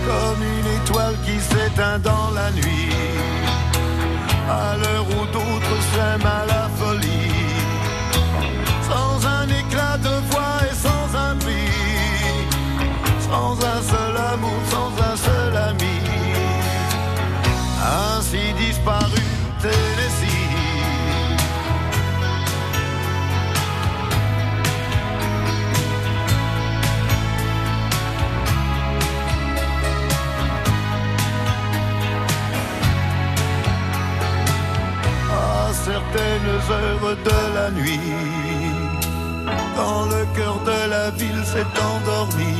comme 0.06 0.44
une 0.44 0.68
étoile 0.82 1.15
qui 1.25 1.39
s'éteint 1.39 2.00
dans 2.00 2.30
la 2.32 2.51
nuit, 2.51 2.89
à 4.50 4.75
l'heure 4.77 5.08
où 5.08 5.25
d'autres 5.27 5.77
s'aiment 5.94 6.25
à 6.25 6.64
heures 36.72 37.15
de 37.24 37.55
la 37.55 37.72
nuit, 37.72 38.00
quand 39.75 40.05
le 40.05 40.25
cœur 40.36 40.60
de 40.65 40.89
la 40.89 41.10
ville 41.12 41.43
s'est 41.45 41.74
endormi, 41.91 42.55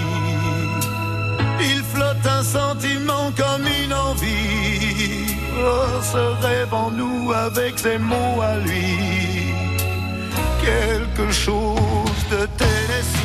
il 1.60 1.82
flotte 1.84 2.26
un 2.26 2.44
sentiment 2.44 3.32
comme 3.36 3.66
une 3.84 3.94
envie. 3.94 5.36
Oh, 5.58 6.02
ce 6.02 6.46
rêve 6.46 6.74
en 6.74 6.92
nous 6.92 7.32
avec 7.32 7.80
ses 7.80 7.98
mots 7.98 8.42
à 8.42 8.58
lui, 8.58 9.54
quelque 10.62 11.32
chose 11.32 12.22
de 12.32 12.46
Tennessee. 12.58 13.25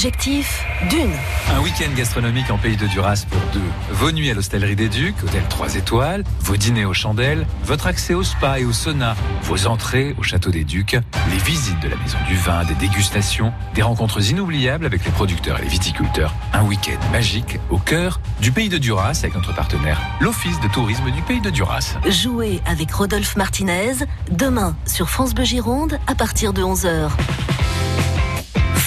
Objectif 0.00 0.64
d'une. 0.88 1.12
Un 1.54 1.60
week-end 1.60 1.90
gastronomique 1.94 2.50
en 2.50 2.56
Pays 2.56 2.78
de 2.78 2.86
Duras 2.86 3.26
pour 3.28 3.40
deux. 3.52 3.60
Vos 3.90 4.10
nuits 4.12 4.30
à 4.30 4.34
l'Hostellerie 4.34 4.74
des 4.74 4.88
Ducs, 4.88 5.22
hôtel 5.22 5.42
3 5.50 5.74
étoiles, 5.74 6.24
vos 6.40 6.56
dîners 6.56 6.86
aux 6.86 6.94
chandelles, 6.94 7.46
votre 7.64 7.86
accès 7.86 8.14
au 8.14 8.22
spa 8.22 8.60
et 8.60 8.64
au 8.64 8.72
sauna, 8.72 9.14
vos 9.42 9.66
entrées 9.66 10.14
au 10.18 10.22
Château 10.22 10.50
des 10.50 10.64
Ducs, 10.64 10.96
les 11.30 11.36
visites 11.44 11.78
de 11.80 11.88
la 11.90 11.96
Maison 11.96 12.16
du 12.26 12.34
Vin, 12.34 12.64
des 12.64 12.76
dégustations, 12.76 13.52
des 13.74 13.82
rencontres 13.82 14.30
inoubliables 14.30 14.86
avec 14.86 15.04
les 15.04 15.10
producteurs 15.10 15.58
et 15.58 15.64
les 15.64 15.68
viticulteurs. 15.68 16.34
Un 16.54 16.62
week-end 16.62 16.98
magique 17.12 17.58
au 17.68 17.76
cœur 17.76 18.22
du 18.40 18.52
Pays 18.52 18.70
de 18.70 18.78
Duras 18.78 19.20
avec 19.22 19.34
notre 19.34 19.54
partenaire, 19.54 20.00
l'Office 20.22 20.58
de 20.60 20.68
tourisme 20.68 21.10
du 21.10 21.20
Pays 21.20 21.42
de 21.42 21.50
Duras. 21.50 21.98
Jouez 22.08 22.62
avec 22.64 22.90
Rodolphe 22.90 23.36
Martinez 23.36 24.06
demain 24.30 24.74
sur 24.86 25.10
France 25.10 25.34
Bleu 25.34 25.44
Gironde 25.44 25.98
à 26.06 26.14
partir 26.14 26.54
de 26.54 26.62
11h. 26.62 27.10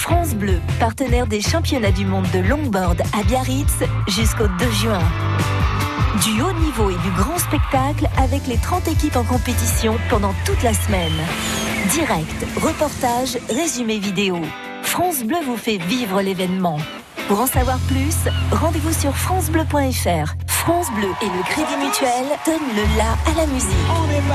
France 0.04 0.34
Bleu, 0.34 0.60
partenaire 0.78 1.26
des 1.26 1.40
championnats 1.40 1.90
du 1.90 2.04
monde 2.04 2.26
de 2.34 2.40
longboard 2.40 3.00
à 3.18 3.22
Biarritz 3.22 3.78
jusqu'au 4.06 4.46
2 4.46 4.70
juin. 4.70 5.02
Du 6.22 6.42
haut 6.42 6.52
niveau 6.60 6.90
et 6.90 6.96
du 7.02 7.10
grand 7.16 7.38
spectacle 7.38 8.06
avec 8.18 8.46
les 8.46 8.58
30 8.58 8.86
équipes 8.88 9.16
en 9.16 9.24
compétition 9.24 9.96
pendant 10.10 10.34
toute 10.44 10.62
la 10.62 10.74
semaine. 10.74 11.14
Direct, 11.92 12.46
reportage, 12.56 13.38
résumé 13.48 13.98
vidéo. 13.98 14.36
France 14.82 15.24
Bleu 15.24 15.38
vous 15.46 15.56
fait 15.56 15.78
vivre 15.78 16.20
l'événement. 16.20 16.76
Pour 17.26 17.40
en 17.40 17.46
savoir 17.46 17.78
plus, 17.88 18.30
rendez-vous 18.52 18.92
sur 18.92 19.16
francebleu.fr. 19.16 20.43
France 20.64 20.90
Bleu 20.92 21.10
et 21.20 21.26
le 21.26 21.42
Crédit 21.42 21.76
Mutuel 21.76 22.24
donnent 22.46 22.74
le 22.74 22.96
la 22.96 23.12
à 23.30 23.34
la 23.36 23.46
musique. 23.52 23.68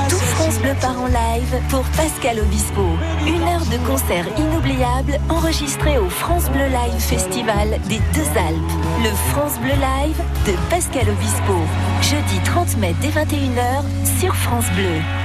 Tout 0.08 0.14
France 0.14 0.60
Bleu 0.60 0.70
part 0.80 1.00
en 1.00 1.08
live 1.08 1.60
pour 1.70 1.82
Pascal 1.96 2.38
Obispo. 2.38 2.82
Une 3.26 3.42
heure 3.42 3.66
de 3.66 3.76
concert 3.84 4.24
inoubliable 4.38 5.18
enregistré 5.28 5.98
au 5.98 6.08
France 6.08 6.48
Bleu 6.50 6.66
Live 6.66 7.00
Festival 7.00 7.80
des 7.88 7.98
Deux 8.14 8.28
Alpes. 8.38 8.72
Le 9.02 9.10
France 9.32 9.58
Bleu 9.58 9.72
Live 9.72 10.22
de 10.46 10.52
Pascal 10.70 11.08
Obispo. 11.10 11.54
Jeudi 12.00 12.38
30 12.44 12.76
mai 12.76 12.94
dès 13.00 13.08
21h 13.08 13.82
sur 14.20 14.32
France 14.36 14.70
Bleu. 14.76 15.19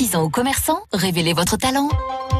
Artisans 0.00 0.24
ou 0.24 0.30
commerçants, 0.30 0.80
révélez 0.94 1.34
votre 1.34 1.58
talent. 1.58 1.90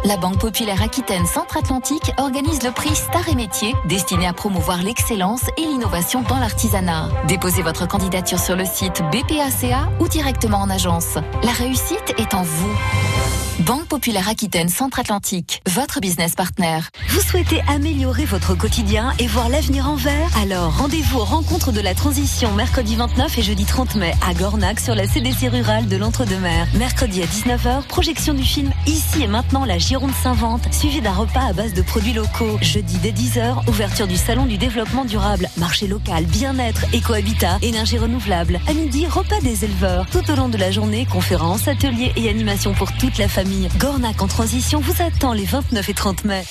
La 0.05 0.17
Banque 0.17 0.39
Populaire 0.39 0.83
Aquitaine 0.83 1.27
Centre-Atlantique 1.27 2.11
organise 2.17 2.63
le 2.63 2.71
prix 2.71 2.97
Star 2.97 3.29
et 3.29 3.35
Métiers 3.35 3.75
destiné 3.85 4.27
à 4.27 4.33
promouvoir 4.33 4.83
l'excellence 4.83 5.43
et 5.59 5.67
l'innovation 5.67 6.23
dans 6.23 6.39
l'artisanat. 6.39 7.11
Déposez 7.29 7.61
votre 7.61 7.87
candidature 7.87 8.39
sur 8.39 8.57
le 8.57 8.65
site 8.65 9.03
BPACA 9.13 9.91
ou 10.01 10.09
directement 10.09 10.57
en 10.57 10.71
agence. 10.71 11.17
La 11.43 11.53
réussite 11.53 12.15
est 12.17 12.33
en 12.33 12.45
vous. 12.45 13.40
Banque 13.59 13.87
Populaire 13.87 14.29
Aquitaine 14.29 14.71
Centre-Atlantique, 14.71 15.61
votre 15.69 16.01
business 16.01 16.35
partner. 16.35 16.79
Vous 17.09 17.21
souhaitez 17.21 17.61
améliorer 17.69 18.25
votre 18.25 18.55
quotidien 18.55 19.13
et 19.19 19.27
voir 19.27 19.51
l'avenir 19.51 19.87
en 19.87 19.97
vert? 19.97 20.31
Alors 20.41 20.79
rendez-vous 20.79 21.19
aux 21.19 21.25
rencontres 21.25 21.71
de 21.71 21.81
la 21.81 21.95
transition 21.95 22.53
mercredi 22.53 22.97
29 22.97 23.37
et 23.39 23.43
jeudi 23.43 23.67
30 23.67 23.97
mai 23.97 24.15
à 24.27 24.33
Gornac 24.33 24.81
sur 24.81 24.95
la 24.95 25.07
CDC 25.07 25.49
rurale 25.49 25.89
de 25.89 25.97
l'Entre-deux-Mers. 25.97 26.69
Mercredi 26.75 27.23
à 27.23 27.27
19h, 27.27 27.83
projection 27.83 28.33
du 28.33 28.45
film 28.45 28.73
Ici 28.87 29.23
et 29.23 29.27
maintenant 29.27 29.67
la 29.67 29.77
Gironde 29.77 30.15
s'invente, 30.23 30.73
suivi 30.73 31.03
d'un 31.03 31.13
repas 31.13 31.45
à 31.45 31.53
base 31.53 31.75
de 31.75 31.83
produits 31.83 32.15
locaux. 32.15 32.57
Jeudi 32.63 32.97
dès 33.03 33.13
10h, 33.13 33.69
ouverture 33.69 34.07
du 34.07 34.17
salon 34.17 34.47
du 34.47 34.57
développement 34.57 35.05
durable, 35.05 35.51
marché 35.59 35.87
local, 35.87 36.25
bien-être, 36.25 36.87
éco-habitat, 36.95 37.59
énergie 37.61 37.99
renouvelable. 37.99 38.59
À 38.69 38.73
midi, 38.73 39.07
repas 39.07 39.41
des 39.43 39.67
éleveurs. 39.67 40.07
Tout 40.11 40.31
au 40.31 40.37
long 40.37 40.49
de 40.49 40.57
la 40.57 40.71
journée, 40.71 41.05
conférences, 41.05 41.69
ateliers 41.69 42.13
et 42.17 42.31
animations 42.31 42.73
pour 42.73 42.91
toute 42.93 43.19
la 43.19 43.29
famille. 43.29 43.40
Gornac 43.79 44.21
en 44.21 44.27
transition 44.27 44.81
vous 44.81 45.03
attend 45.03 45.33
les 45.33 45.47
29 45.47 45.89
et 45.89 45.95
30 45.95 46.25
mai. 46.25 46.45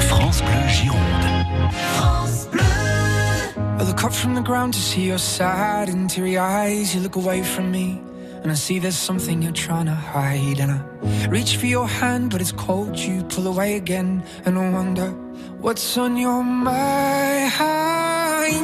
France 0.00 0.40
Bleu 0.42 0.68
Gironde. 0.68 1.00
France 1.96 2.46
Bleu. 2.52 2.62
I 3.80 3.84
look 3.84 4.04
up 4.04 4.12
from 4.12 4.36
the 4.36 4.42
ground 4.42 4.72
to 4.74 4.78
see 4.78 5.06
your 5.06 5.18
sad 5.18 5.88
and 5.88 6.06
teary 6.08 6.38
eyes. 6.38 6.94
You 6.94 7.00
look 7.00 7.16
away 7.16 7.42
from 7.42 7.72
me. 7.72 8.00
And 8.44 8.52
I 8.52 8.54
see 8.54 8.78
there's 8.78 8.94
something 8.94 9.42
you're 9.42 9.50
trying 9.50 9.86
to 9.86 9.96
hide. 9.96 10.60
And 10.60 10.70
I 10.70 10.80
reach 11.28 11.56
for 11.56 11.66
your 11.66 11.88
hand, 11.88 12.30
but 12.30 12.40
it's 12.40 12.52
cold. 12.52 12.96
You 12.96 13.24
pull 13.24 13.48
away 13.48 13.74
again. 13.74 14.22
And 14.44 14.56
I 14.56 14.70
wonder 14.70 15.10
what's 15.60 15.98
on 15.98 16.16
your 16.16 16.44
mind. 16.44 17.50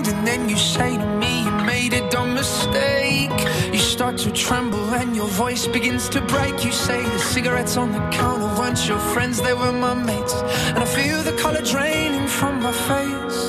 And 0.07 0.25
then 0.25 0.49
you 0.49 0.57
say 0.57 0.97
to 0.97 1.07
me, 1.19 1.43
You 1.45 1.51
made 1.91 2.03
a 2.03 2.09
dumb 2.11 2.35
mistake. 2.35 3.39
You 3.73 3.79
start 3.79 4.17
to 4.19 4.31
tremble, 4.33 4.95
and 4.95 5.15
your 5.15 5.27
voice 5.27 5.67
begins 5.67 6.09
to 6.11 6.21
break. 6.23 6.65
You 6.65 6.73
say 6.73 7.03
the 7.03 7.19
cigarettes 7.19 7.77
on 7.77 7.93
the 7.93 8.05
counter 8.11 8.49
weren't 8.59 8.89
your 8.89 8.99
friends, 9.13 9.41
they 9.43 9.55
were 9.55 9.73
my 9.73 9.95
mates. 9.95 10.35
And 10.75 10.79
I 10.79 10.85
feel 10.87 11.23
the 11.23 11.37
color 11.43 11.63
draining 11.63 12.29
from 12.29 12.63
my 12.63 12.73
face. 12.73 13.43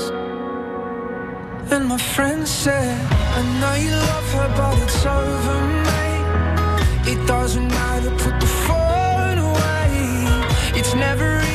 And 1.72 1.88
my 1.88 1.98
friend 1.98 2.48
said, 2.48 2.98
I 3.40 3.42
know 3.60 3.76
you 3.86 3.92
love 4.12 4.30
her, 4.38 4.50
but 4.60 4.76
it's 4.84 5.06
over, 5.06 5.58
mate. 5.90 7.14
It 7.14 7.28
doesn't 7.28 7.68
matter, 7.68 8.12
put 8.26 8.36
the 8.40 8.52
phone 8.66 9.38
away. 9.50 10.80
It's 10.80 10.94
never 10.94 11.55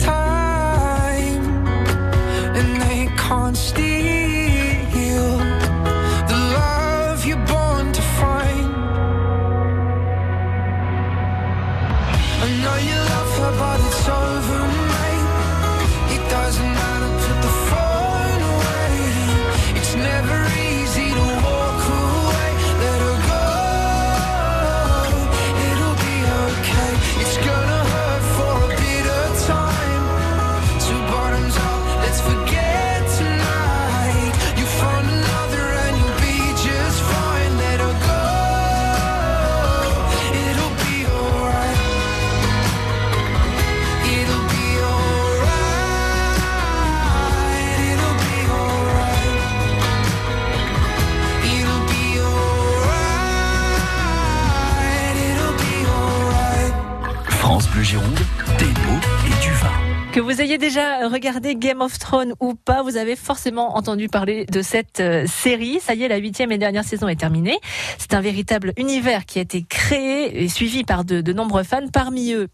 Que 60.21 60.25
vous 60.27 60.39
ayez 60.39 60.59
déjà 60.59 61.07
regardé 61.07 61.55
Game 61.55 61.81
of 61.81 61.97
Thrones 61.97 62.35
ou 62.39 62.53
pas, 62.53 62.83
vous 62.83 62.95
avez 62.95 63.15
forcément 63.15 63.75
entendu 63.75 64.07
parler 64.07 64.45
de 64.45 64.61
cette 64.61 64.99
euh, 64.99 65.25
série. 65.25 65.79
Ça 65.79 65.95
y 65.95 66.03
est, 66.03 66.07
la 66.07 66.17
huitième 66.17 66.51
et 66.51 66.59
dernière 66.59 66.83
saison 66.83 67.07
est 67.07 67.15
terminée. 67.15 67.57
C'est 67.97 68.13
un 68.13 68.21
véritable 68.21 68.71
univers 68.77 69.25
qui 69.25 69.39
a 69.39 69.41
été 69.41 69.65
créé 69.67 70.43
et 70.43 70.47
suivi 70.47 70.83
par 70.83 71.05
de, 71.05 71.21
de 71.21 71.33
nombreux 71.33 71.63
fans. 71.63 71.87
Parmi 71.91 72.33
eux, 72.33 72.49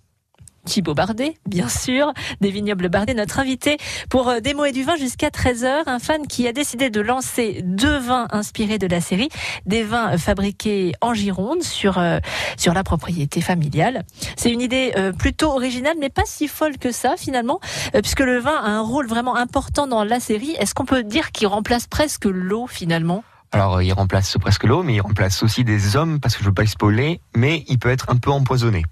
Thibaut 0.67 0.93
Bardet, 0.93 1.35
bien 1.47 1.69
sûr, 1.69 2.13
des 2.41 2.51
vignobles 2.51 2.89
Bardet, 2.89 3.13
notre 3.13 3.39
invité 3.39 3.77
pour 4.09 4.27
euh, 4.27 4.39
des 4.41 4.53
mots 4.53 4.65
et 4.65 4.73
du 4.73 4.83
vin 4.83 4.97
jusqu'à 4.97 5.29
13h. 5.29 5.83
Un 5.87 5.99
fan 5.99 6.27
qui 6.27 6.47
a 6.47 6.51
décidé 6.51 6.89
de 6.89 6.99
lancer 7.01 7.61
deux 7.63 7.97
vins 7.97 8.27
inspirés 8.31 8.77
de 8.77 8.87
la 8.87 9.01
série, 9.01 9.29
des 9.65 9.83
vins 9.83 10.17
fabriqués 10.17 10.93
en 11.01 11.13
Gironde 11.13 11.63
sur, 11.63 11.97
euh, 11.97 12.19
sur 12.57 12.73
la 12.73 12.83
propriété 12.83 13.41
familiale. 13.41 14.03
C'est 14.35 14.51
une 14.51 14.61
idée 14.61 14.93
euh, 14.97 15.13
plutôt 15.13 15.51
originale, 15.51 15.95
mais 15.99 16.09
pas 16.09 16.23
si 16.25 16.47
folle 16.47 16.77
que 16.77 16.91
ça 16.91 17.15
finalement, 17.17 17.59
euh, 17.95 18.01
puisque 18.01 18.19
le 18.19 18.39
vin 18.39 18.55
a 18.55 18.69
un 18.69 18.81
rôle 18.81 19.07
vraiment 19.07 19.35
important 19.35 19.87
dans 19.87 20.03
la 20.03 20.19
série. 20.19 20.51
Est-ce 20.59 20.73
qu'on 20.73 20.85
peut 20.85 21.03
dire 21.03 21.31
qu'il 21.31 21.47
remplace 21.47 21.87
presque 21.87 22.25
l'eau 22.25 22.67
finalement? 22.67 23.23
Alors, 23.53 23.81
il 23.81 23.93
remplace 23.93 24.37
presque 24.39 24.65
l'eau, 24.65 24.83
mais 24.83 24.95
il 24.95 24.99
remplace 24.99 25.41
aussi 25.41 25.63
des 25.63 25.95
hommes, 25.95 26.19
parce 26.19 26.35
que 26.35 26.43
je 26.43 26.49
veux 26.49 26.53
pas 26.53 26.63
le 26.63 26.67
spoiler, 26.67 27.21
mais 27.35 27.63
il 27.69 27.79
peut 27.79 27.89
être 27.89 28.09
un 28.09 28.17
peu 28.17 28.29
empoisonné. 28.29 28.83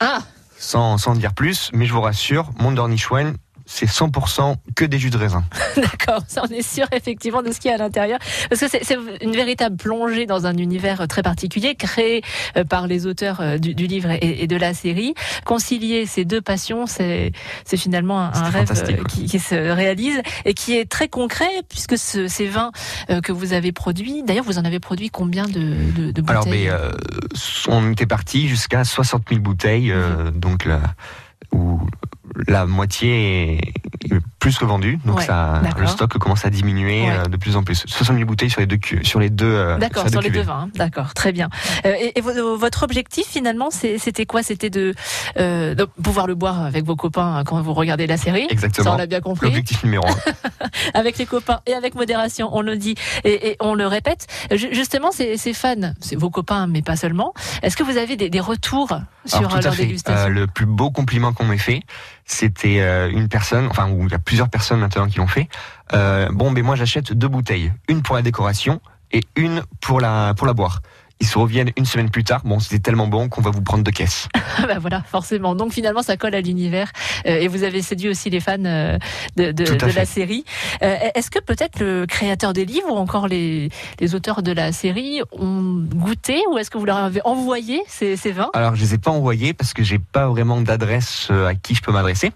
Ah 0.00 0.22
Sans, 0.62 0.98
sans 0.98 1.14
dire 1.14 1.32
plus, 1.32 1.70
mais 1.72 1.86
je 1.86 1.94
vous 1.94 2.02
rassure, 2.02 2.50
mon 2.58 2.70
Dornichwen, 2.70 3.38
c'est 3.72 3.86
100% 3.86 4.56
que 4.74 4.84
des 4.84 4.98
jus 4.98 5.10
de 5.10 5.16
raisin. 5.16 5.44
D'accord, 5.76 6.22
ça 6.26 6.42
on 6.44 6.52
est 6.52 6.60
sûr 6.68 6.86
effectivement 6.92 7.40
de 7.40 7.52
ce 7.52 7.60
qu'il 7.60 7.68
y 7.70 7.72
a 7.72 7.76
à 7.76 7.78
l'intérieur. 7.78 8.18
Parce 8.48 8.60
que 8.60 8.66
c'est 8.68 8.96
une 9.22 9.30
véritable 9.32 9.76
plongée 9.76 10.26
dans 10.26 10.44
un 10.46 10.56
univers 10.56 11.06
très 11.06 11.22
particulier, 11.22 11.76
créé 11.76 12.22
euh, 12.56 12.64
par 12.64 12.88
les 12.88 13.06
auteurs 13.06 13.40
euh, 13.40 13.58
du, 13.58 13.74
du 13.76 13.86
livre 13.86 14.10
et, 14.10 14.42
et 14.42 14.46
de 14.48 14.56
la 14.56 14.74
série. 14.74 15.14
Concilier 15.44 16.04
ces 16.06 16.24
deux 16.24 16.40
passions, 16.40 16.86
c'est 16.86 17.32
finalement 17.76 18.20
un, 18.20 18.50
rêve 18.50 18.72
euh, 18.76 19.04
qui, 19.04 19.26
qui 19.26 19.38
se 19.38 19.54
réalise 19.54 20.20
et 20.44 20.52
qui 20.54 20.76
est 20.76 20.90
très 20.90 21.06
concret, 21.08 21.48
puisque 21.68 21.96
ce- 21.96 22.26
ces 22.26 22.48
vins 22.48 22.72
euh, 23.08 23.20
que 23.20 23.30
vous 23.30 23.52
avez 23.52 23.70
produits, 23.70 24.24
d'ailleurs 24.24 24.44
vous 24.44 24.58
en 24.58 24.64
avez 24.64 24.80
produit 24.80 25.10
combien 25.10 25.46
de, 25.46 25.92
de, 25.96 26.10
de 26.10 26.22
Alors, 26.28 26.44
bouteilles? 26.44 26.64
mais, 26.64 26.70
euh, 26.70 26.90
on 27.68 27.92
était 27.92 28.06
parti 28.06 28.48
jusqu'à 28.48 28.82
60 28.82 29.22
000 29.28 29.40
bouteilles, 29.40 29.92
euh, 29.92 30.30
donc 30.32 30.64
la, 30.64 30.80
où 31.52 31.80
la 32.46 32.66
moitié 32.66 33.56
est 33.58 33.60
plus 34.38 34.56
que 34.56 34.64
vendue, 34.64 34.98
donc 35.04 35.18
Ouais, 35.18 35.26
ça, 35.26 35.60
le 35.78 35.86
stock 35.86 36.16
commence 36.16 36.46
à 36.46 36.50
diminuer 36.50 37.02
Ouais. 37.02 37.10
euh, 37.10 37.24
de 37.26 37.36
plus 37.36 37.56
en 37.56 37.62
plus. 37.62 37.84
60 37.86 38.16
000 38.16 38.26
bouteilles 38.26 38.48
sur 38.48 38.60
les 38.60 38.66
deux, 38.66 38.78
sur 39.02 39.20
les 39.20 39.28
deux, 39.28 39.44
euh, 39.44 39.76
D'accord, 39.76 40.04
sur 40.04 40.12
sur 40.12 40.20
les 40.22 40.30
deux 40.30 40.40
vins. 40.40 40.62
hein. 40.64 40.70
D'accord, 40.74 41.12
très 41.12 41.32
bien. 41.32 41.50
Euh, 41.84 41.92
et, 42.00 42.18
et 42.18 42.20
vo- 42.22 42.56
votre 42.56 42.82
objectif 42.82 43.26
finalement, 43.26 43.68
c'était 43.70 44.24
quoi? 44.24 44.42
C'était 44.42 44.70
de, 44.70 44.94
euh, 45.38 45.74
de 45.74 45.84
pouvoir 46.02 46.26
le 46.26 46.34
boire 46.34 46.62
avec 46.62 46.84
vos 46.86 46.96
copains 46.96 47.42
quand 47.44 47.60
vous 47.60 47.74
regardez 47.74 48.06
la 48.06 48.16
série? 48.16 48.42
Ça, 48.44 48.52
Exactement. 48.52 48.92
on 48.94 48.96
l'a 48.96 49.06
bien 49.06 49.20
compris. 49.20 49.46
L'objectif 49.48 49.84
numéro 49.84 50.06
un. 50.06 50.16
Avec 50.94 51.18
les 51.18 51.26
copains 51.26 51.60
et 51.66 51.74
avec 51.74 51.94
modération, 51.94 52.48
on 52.52 52.62
le 52.62 52.76
dit 52.76 52.94
et, 53.24 53.50
et 53.50 53.56
on 53.60 53.74
le 53.74 53.86
répète. 53.86 54.26
Ju- 54.52 54.68
Justement, 54.72 55.10
ces, 55.12 55.36
ces 55.36 55.52
fans, 55.52 55.74
c'est 56.00 56.16
vos 56.16 56.30
copains, 56.30 56.66
mais 56.66 56.80
pas 56.82 56.96
seulement. 56.96 57.34
Est-ce 57.62 57.76
que 57.76 57.82
vous 57.82 57.96
avez 57.98 58.16
des, 58.16 58.30
des 58.30 58.40
retours 58.40 58.98
sur 59.26 59.38
Alors, 59.38 59.60
leur 59.60 59.74
dégustation 59.74 60.26
Euh, 60.26 60.28
le 60.28 60.46
plus 60.46 60.66
beau 60.66 60.90
compliment 60.90 61.32
qu'on 61.40 61.46
m'ait 61.46 61.58
fait, 61.58 61.82
c'était 62.26 62.80
euh, 62.80 63.10
une 63.10 63.28
personne, 63.28 63.66
enfin, 63.70 63.88
il 63.88 64.10
y 64.10 64.14
a 64.14 64.18
plusieurs 64.18 64.48
personnes 64.48 64.80
maintenant 64.80 65.06
qui 65.06 65.18
l'ont 65.18 65.26
fait. 65.26 65.48
Euh, 65.94 66.28
bon, 66.30 66.50
mais 66.50 66.62
moi, 66.62 66.76
j'achète 66.76 67.12
deux 67.12 67.28
bouteilles, 67.28 67.72
une 67.88 68.02
pour 68.02 68.14
la 68.14 68.22
décoration 68.22 68.80
et 69.10 69.22
une 69.36 69.62
pour 69.80 70.00
la 70.00 70.34
pour 70.36 70.46
la 70.46 70.52
boire. 70.52 70.82
Ils 71.20 71.26
se 71.26 71.38
reviennent 71.38 71.70
une 71.76 71.84
semaine 71.84 72.10
plus 72.10 72.24
tard. 72.24 72.40
Bon, 72.44 72.58
c'était 72.60 72.78
tellement 72.78 73.06
bon 73.06 73.28
qu'on 73.28 73.42
va 73.42 73.50
vous 73.50 73.60
prendre 73.62 73.84
deux 73.84 73.90
caisses. 73.90 74.28
bah 74.66 74.78
voilà, 74.80 75.02
forcément. 75.02 75.54
Donc 75.54 75.72
finalement, 75.72 76.02
ça 76.02 76.16
colle 76.16 76.34
à 76.34 76.40
l'univers 76.40 76.90
euh, 77.26 77.38
et 77.38 77.46
vous 77.48 77.62
avez 77.62 77.82
séduit 77.82 78.08
aussi 78.08 78.30
les 78.30 78.40
fans 78.40 78.56
euh, 78.64 78.98
de, 79.36 79.52
de, 79.52 79.64
de 79.64 79.94
la 79.94 80.04
série. 80.06 80.44
Euh, 80.82 80.96
Est-ce 81.14 81.30
que 81.30 81.38
peut-être 81.38 81.80
le 81.80 82.06
créateur 82.06 82.52
des 82.52 82.64
livres 82.64 82.90
ou 82.90 82.96
encore 82.96 83.28
les, 83.28 83.68
les 84.00 84.14
auteurs 84.14 84.42
de 84.42 84.52
la 84.52 84.72
série 84.72 85.20
ont 85.32 85.84
goûté 85.94 86.42
ou 86.50 86.58
est-ce 86.58 86.70
que 86.70 86.78
vous 86.78 86.86
leur 86.86 86.96
avez 86.96 87.20
envoyé 87.24 87.82
ces, 87.86 88.16
ces 88.16 88.32
vins? 88.32 88.50
Alors, 88.54 88.74
je 88.74 88.80
les 88.82 88.94
ai 88.94 88.98
pas 88.98 89.10
envoyés 89.10 89.52
parce 89.52 89.74
que 89.74 89.82
j'ai 89.82 89.98
pas 89.98 90.28
vraiment 90.28 90.60
d'adresse 90.60 91.28
euh, 91.30 91.46
à 91.48 91.54
qui 91.54 91.74
je 91.74 91.82
peux 91.82 91.92
m'adresser. 91.92 92.32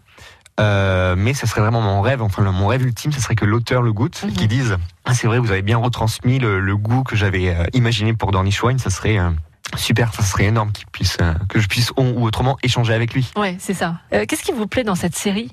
Euh, 0.61 1.17
mais 1.19 1.35
ça 1.35 1.47
serait 1.49 1.61
vraiment 1.63 1.81
mon 1.81 2.01
rêve, 2.01 2.23
enfin 2.23 2.43
mon 2.53 2.69
rêve 2.69 2.83
ultime, 2.83 3.11
ce 3.11 3.21
serait 3.21 3.35
que 3.35 3.45
l'auteur 3.45 3.83
le 3.83 3.93
goûte 3.93 4.21
et 4.23 4.27
Mhm. 4.29 4.33
qu'il 4.35 4.47
dise 4.49 4.77
ah 5.05 5.13
c'est 5.13 5.27
vrai, 5.27 5.41
vous 5.41 5.51
avez 5.51 5.63
bien 5.63 5.79
retransmis 5.79 6.39
le, 6.39 6.61
le 6.61 6.77
goût 6.77 7.03
que 7.03 7.17
j'avais 7.17 7.49
euh, 7.49 7.65
imaginé 7.73 8.15
pour 8.15 8.31
Dornish 8.31 8.63
Wine, 8.63 8.79
ça 8.79 8.89
serait 8.91 9.19
euh, 9.19 9.31
super, 9.77 10.15
ça 10.15 10.23
serait 10.23 10.45
énorme 10.45 10.71
qu'il 10.71 10.87
puisse 10.87 11.17
que 11.49 11.59
je 11.61 11.67
puisse 11.67 11.91
ou, 11.97 12.03
ou 12.03 12.25
autrement 12.25 12.57
échanger 12.63 12.95
avec 12.95 13.15
lui. 13.15 13.33
Ouais, 13.37 13.57
c'est 13.59 13.75
ça. 13.75 13.97
Qu'est-ce 14.11 14.45
qui 14.45 14.53
vous 14.53 14.69
plaît 14.69 14.85
dans 14.85 14.95
cette 14.95 15.17
série? 15.17 15.51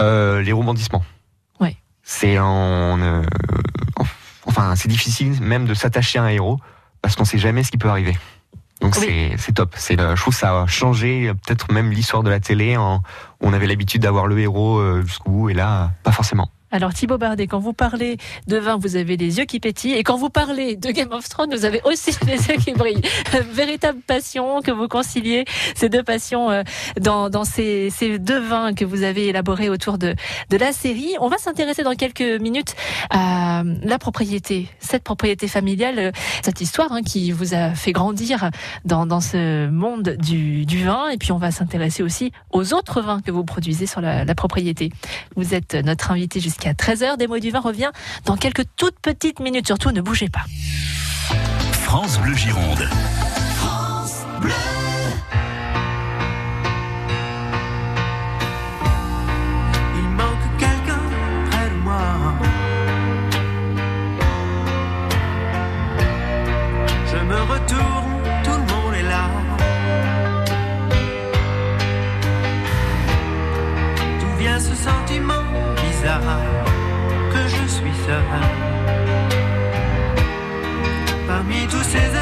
Les 0.00 0.52
rebondissements. 0.52 1.04
Ouais. 1.60 1.76
C'est 2.02 2.38
en, 2.40 3.22
enfin 4.46 4.74
c'est 4.74 4.88
difficile 4.88 5.40
même 5.40 5.66
de 5.66 5.74
s'attacher 5.74 6.18
à 6.18 6.24
un 6.24 6.28
héros 6.28 6.58
parce 7.02 7.14
qu'on 7.14 7.24
sait 7.24 7.38
jamais 7.38 7.62
ce 7.62 7.70
qui 7.70 7.78
peut 7.78 7.88
arriver. 7.90 8.18
Donc 8.80 8.94
Oui. 8.96 9.06
c'est 9.06 9.36
c'est 9.36 9.52
top. 9.52 9.74
C'est 9.76 9.98
je 9.98 10.20
trouve 10.20 10.34
ça 10.34 10.62
a 10.62 10.66
changé 10.66 11.32
peut-être 11.46 11.70
même 11.72 11.90
l'histoire 11.90 12.22
de 12.22 12.30
la 12.30 12.40
télé. 12.40 12.76
En, 12.76 13.02
on 13.40 13.52
avait 13.52 13.66
l'habitude 13.66 14.02
d'avoir 14.02 14.26
le 14.26 14.38
héros 14.38 14.78
euh, 14.78 15.02
jusqu'au 15.02 15.30
bout 15.30 15.50
et 15.50 15.54
là 15.54 15.90
pas 16.02 16.12
forcément. 16.12 16.50
Alors 16.72 16.94
Thibaut 16.94 17.18
Bardet, 17.18 17.48
quand 17.48 17.58
vous 17.58 17.72
parlez 17.72 18.16
de 18.46 18.56
vin, 18.56 18.76
vous 18.76 18.94
avez 18.94 19.16
les 19.16 19.38
yeux 19.38 19.44
qui 19.44 19.58
pétillent, 19.58 19.94
et 19.94 20.04
quand 20.04 20.16
vous 20.16 20.30
parlez 20.30 20.76
de 20.76 20.90
Game 20.92 21.10
of 21.10 21.28
Thrones, 21.28 21.52
vous 21.52 21.64
avez 21.64 21.80
aussi 21.84 22.12
les 22.26 22.48
yeux 22.48 22.58
qui 22.58 22.72
brillent. 22.72 23.02
Véritable 23.52 24.00
passion 24.06 24.60
que 24.62 24.70
vous 24.70 24.86
conciliez 24.86 25.44
ces 25.74 25.88
deux 25.88 26.04
passions 26.04 26.48
euh, 26.50 26.62
dans, 27.00 27.28
dans 27.28 27.42
ces, 27.42 27.90
ces 27.90 28.20
deux 28.20 28.38
vins 28.38 28.72
que 28.72 28.84
vous 28.84 29.02
avez 29.02 29.26
élaborés 29.26 29.68
autour 29.68 29.98
de, 29.98 30.14
de 30.50 30.56
la 30.56 30.72
série. 30.72 31.16
On 31.20 31.28
va 31.28 31.38
s'intéresser 31.38 31.82
dans 31.82 31.94
quelques 31.96 32.40
minutes 32.40 32.76
à 33.10 33.64
la 33.82 33.98
propriété, 33.98 34.68
cette 34.78 35.02
propriété 35.02 35.48
familiale, 35.48 35.98
euh, 35.98 36.12
cette 36.44 36.60
histoire 36.60 36.92
hein, 36.92 37.02
qui 37.02 37.32
vous 37.32 37.52
a 37.52 37.74
fait 37.74 37.90
grandir 37.90 38.50
dans, 38.84 39.06
dans 39.06 39.20
ce 39.20 39.68
monde 39.68 40.16
du, 40.20 40.66
du 40.66 40.84
vin, 40.84 41.08
et 41.08 41.16
puis 41.16 41.32
on 41.32 41.38
va 41.38 41.50
s'intéresser 41.50 42.04
aussi 42.04 42.30
aux 42.52 42.74
autres 42.74 43.00
vins 43.00 43.20
que 43.20 43.32
vous 43.32 43.44
produisez 43.44 43.86
sur 43.86 44.00
la, 44.00 44.24
la 44.24 44.34
propriété. 44.36 44.92
Vous 45.34 45.52
êtes 45.52 45.74
notre 45.74 46.12
invité 46.12 46.38
jusqu'à 46.38 46.59
13h. 46.68 47.16
Des 47.16 47.26
mots 47.26 47.38
du 47.38 47.50
vin 47.50 47.60
revient 47.60 47.90
dans 48.24 48.36
quelques 48.36 48.64
toutes 48.76 48.98
petites 49.00 49.40
minutes. 49.40 49.66
Surtout, 49.66 49.90
ne 49.90 50.00
bougez 50.00 50.28
pas. 50.28 50.44
France 51.72 52.18
Bleu 52.20 52.34
Gironde. 52.34 52.88
Il 59.96 60.08
manque 60.08 60.58
quelqu'un 60.58 61.00
près 61.50 61.68
de 61.70 61.74
moi. 61.82 62.00
Je 67.06 67.16
me 67.16 67.40
retourne, 67.40 67.89
je 78.10 78.16
suis 78.16 78.26
seul 78.26 78.50
Parmi 81.26 81.66
tous 81.68 81.84
ces 81.84 82.19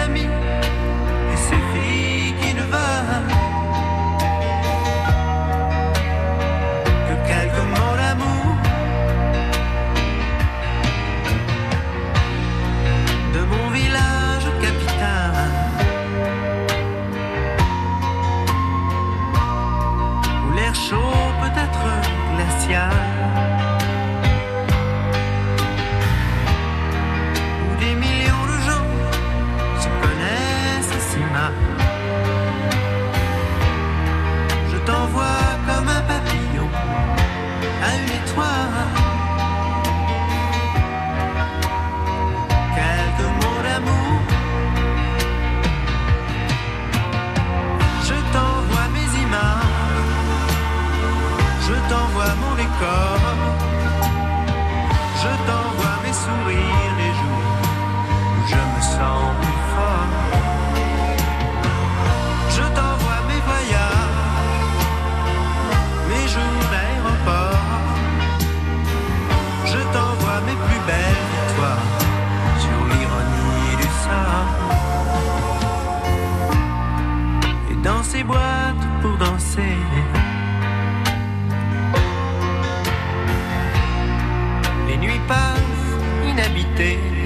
day 86.79 87.18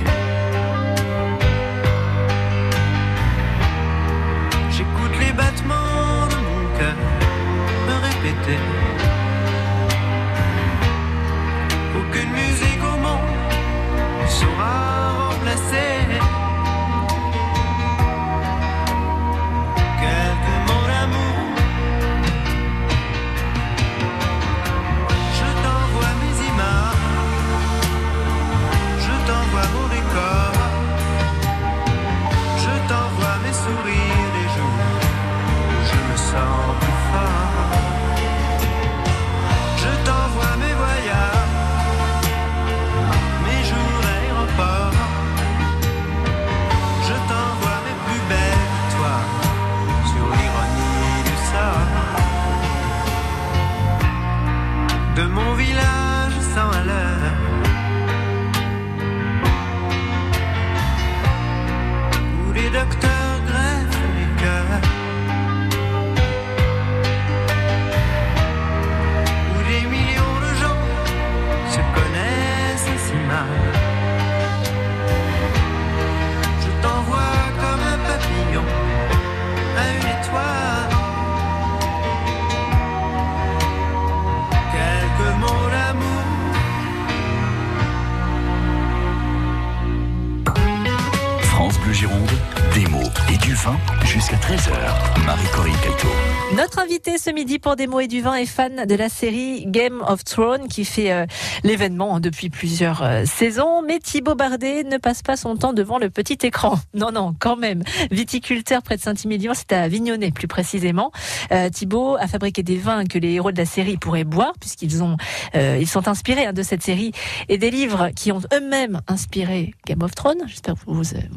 des 97.77 97.87
mots 97.87 98.01
et 98.01 98.09
du 98.09 98.21
vin 98.21 98.35
est 98.35 98.47
fan 98.47 98.87
de 98.87 98.95
la 98.95 99.09
série 99.09 99.65
Game 99.67 100.03
of 100.07 100.25
Thrones 100.25 100.69
qui 100.69 100.85
fait 100.85 101.13
euh, 101.13 101.27
l'événement 101.65 102.21
depuis 102.21 102.51
plusieurs 102.51 103.03
euh, 103.03 103.25
saisons. 103.25 103.83
Mais 103.83 103.99
Thibaut 103.99 104.35
Bardet 104.35 104.85
ne 104.85 104.97
passe 104.99 105.23
pas 105.23 105.37
son 105.37 105.57
temps 105.57 105.73
devant 105.73 105.99
le 105.99 106.11
petit 106.11 106.39
écran. 106.43 106.79
Non, 106.95 107.11
non, 107.11 107.35
quand 107.39 107.57
même. 107.57 107.83
Viticulteur 108.11 108.83
près 108.83 108.97
de 108.97 109.01
Saint-Émilion, 109.01 109.53
c'est 109.55 109.73
à 109.73 109.89
Vignonnet 109.89 110.31
plus 110.31 110.47
précisément. 110.47 111.11
Euh, 111.51 111.69
Thibaut 111.71 112.17
a 112.17 112.29
fabriqué 112.29 112.63
des 112.63 112.77
vins 112.77 113.05
que 113.07 113.19
les 113.19 113.33
héros 113.33 113.51
de 113.51 113.57
la 113.57 113.65
série 113.65 113.97
pourraient 113.97 114.25
boire 114.25 114.53
puisqu'ils 114.61 115.03
ont, 115.03 115.17
euh, 115.55 115.79
ils 115.81 115.89
sont 115.89 116.07
inspirés 116.07 116.47
hein, 116.47 116.53
de 116.53 116.63
cette 116.63 116.83
série 116.83 117.13
et 117.49 117.57
des 117.59 117.71
livres 117.71 118.11
qui 118.15 118.31
ont 118.31 118.41
eux-mêmes 118.53 119.01
inspiré 119.09 119.75
Game 119.87 120.03
of 120.03 120.15
Thrones. 120.15 120.43
J'espère 120.47 120.75
que 120.75 120.81
vous, 120.87 121.03
c'est 121.03 121.29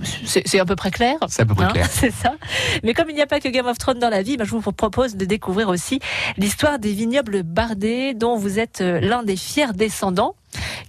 c'est 0.46 0.60
à 0.60 0.66
peu 0.66 0.76
près 0.76 0.92
clair. 0.92 1.18
C'est 1.28 1.44
à 1.44 1.46
peu 1.46 1.56
près 1.56 1.66
Hein, 1.66 1.72
clair. 1.72 1.88
C'est 1.92 2.12
ça. 2.12 2.36
Mais 2.84 2.94
comme 2.94 3.10
il 3.10 3.16
n'y 3.16 3.22
a 3.22 3.28
pas 3.28 3.40
que 3.40 3.50
Game 3.50 3.66
of 3.66 3.78
Thrones 3.78 4.00
dans 4.00 4.10
la 4.10 4.22
vie, 4.22 4.38
bah, 4.38 4.44
je 4.46 4.52
vous 4.52 4.62
propose 4.62 5.16
de 5.16 5.26
découvrir 5.26 5.70
aussi 5.70 6.00
l'histoire 6.38 6.80
des 6.80 6.92
vignobles 6.92 7.44
bardés 7.44 8.14
dont 8.14 8.38
vous 8.38 8.60
êtes 8.60 8.82
euh, 8.82 9.00
l'un 9.00 9.24
des 9.24 9.36
fiers 9.36 9.74
descendants. 9.74 10.15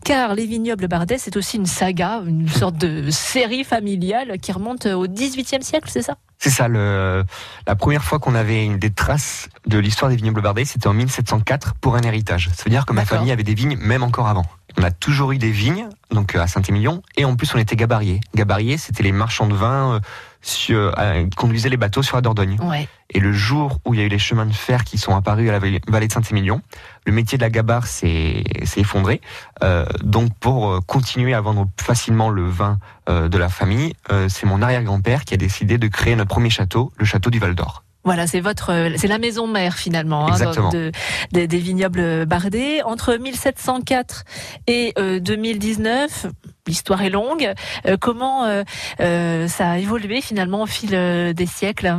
Car 0.04 0.34
les 0.34 0.46
vignobles 0.46 0.88
bardais, 0.88 1.18
c'est 1.18 1.36
aussi 1.36 1.56
une 1.56 1.66
saga, 1.66 2.22
une 2.26 2.48
sorte 2.48 2.76
de 2.76 3.10
série 3.10 3.64
familiale 3.64 4.38
qui 4.40 4.52
remonte 4.52 4.86
au 4.86 5.06
XVIIIe 5.06 5.62
siècle, 5.62 5.88
c'est 5.90 6.02
ça? 6.02 6.16
C'est 6.38 6.50
ça, 6.50 6.68
le, 6.68 7.24
la 7.66 7.76
première 7.76 8.04
fois 8.04 8.18
qu'on 8.18 8.34
avait 8.34 8.64
une, 8.64 8.78
des 8.78 8.90
traces 8.90 9.48
de 9.66 9.78
l'histoire 9.78 10.10
des 10.10 10.16
vignobles 10.16 10.42
bardais, 10.42 10.64
c'était 10.64 10.86
en 10.86 10.92
1704 10.92 11.74
pour 11.74 11.96
un 11.96 12.02
héritage. 12.02 12.50
Ça 12.54 12.64
veut 12.64 12.70
dire 12.70 12.86
que 12.86 12.92
ma 12.92 13.04
famille 13.04 13.32
avait 13.32 13.42
des 13.42 13.54
vignes 13.54 13.76
même 13.78 14.02
encore 14.02 14.28
avant. 14.28 14.44
On 14.78 14.82
a 14.82 14.90
toujours 14.90 15.32
eu 15.32 15.38
des 15.38 15.50
vignes, 15.50 15.88
donc 16.10 16.34
euh, 16.34 16.40
à 16.40 16.46
Saint-Émilion, 16.46 17.02
et 17.16 17.24
en 17.24 17.34
plus 17.34 17.54
on 17.54 17.58
était 17.58 17.76
gabariés. 17.76 18.20
Gabariés, 18.34 18.76
c'était 18.76 19.02
les 19.02 19.12
marchands 19.12 19.46
de 19.46 19.54
vin 19.54 19.94
euh, 19.94 20.00
sur, 20.46 20.92
euh, 20.98 21.24
qui 21.24 21.30
conduisaient 21.36 21.68
les 21.68 21.76
bateaux 21.76 22.02
sur 22.02 22.16
la 22.16 22.22
Dordogne. 22.22 22.56
Ouais. 22.62 22.88
Et 23.10 23.20
le 23.20 23.32
jour 23.32 23.78
où 23.84 23.94
il 23.94 24.00
y 24.00 24.02
a 24.02 24.06
eu 24.06 24.08
les 24.08 24.18
chemins 24.18 24.46
de 24.46 24.52
fer 24.52 24.84
qui 24.84 24.98
sont 24.98 25.14
apparus 25.16 25.48
à 25.48 25.52
la 25.52 25.58
vallée 25.58 26.06
de 26.08 26.12
Saint-Émilion, 26.12 26.60
le 27.04 27.12
métier 27.12 27.38
de 27.38 27.42
la 27.42 27.50
gabarre 27.50 27.86
s'est 27.86 28.42
effondré. 28.76 29.20
Euh, 29.62 29.84
donc 30.02 30.30
pour 30.38 30.70
euh, 30.70 30.80
continuer 30.80 31.34
à 31.34 31.40
vendre 31.40 31.68
facilement 31.80 32.30
le 32.30 32.48
vin 32.48 32.78
euh, 33.08 33.28
de 33.28 33.38
la 33.38 33.48
famille, 33.48 33.94
euh, 34.10 34.28
c'est 34.28 34.46
mon 34.46 34.62
arrière-grand-père 34.62 35.24
qui 35.24 35.34
a 35.34 35.36
décidé 35.36 35.78
de 35.78 35.88
créer 35.88 36.16
notre 36.16 36.30
premier 36.30 36.50
château, 36.50 36.92
le 36.96 37.04
château 37.04 37.30
du 37.30 37.38
Val 37.38 37.54
d'Or. 37.54 37.82
Voilà, 38.04 38.28
c'est 38.28 38.40
votre, 38.40 38.70
euh, 38.72 38.90
c'est 38.96 39.08
la 39.08 39.18
maison 39.18 39.48
mère 39.48 39.74
finalement 39.74 40.26
hein, 40.28 40.32
Exactement. 40.32 40.68
de- 40.70 40.92
de- 41.32 41.46
des 41.46 41.58
vignobles 41.58 42.24
bardés. 42.24 42.80
Entre 42.84 43.16
1704 43.16 44.22
et 44.68 44.92
euh, 44.96 45.18
2019, 45.18 46.26
l'histoire 46.66 47.02
est 47.02 47.10
longue. 47.10 47.52
Euh, 47.86 47.96
comment 48.00 48.44
euh, 48.44 48.64
euh, 49.00 49.48
ça 49.48 49.72
a 49.72 49.78
évolué 49.78 50.20
finalement 50.20 50.62
au 50.62 50.66
fil 50.66 50.90
des 50.90 51.46
siècles? 51.46 51.96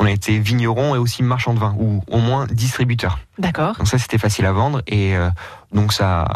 On 0.00 0.06
a 0.06 0.10
été 0.10 0.38
vigneron 0.38 0.94
et 0.94 0.98
aussi 0.98 1.22
marchand 1.22 1.54
de 1.54 1.58
vin, 1.58 1.74
ou 1.78 2.02
au 2.08 2.18
moins 2.18 2.46
distributeur. 2.46 3.18
D'accord. 3.38 3.76
Donc 3.76 3.88
ça, 3.88 3.98
c'était 3.98 4.18
facile 4.18 4.46
à 4.46 4.52
vendre. 4.52 4.82
Et 4.86 5.14
donc 5.72 5.92
ça, 5.92 6.26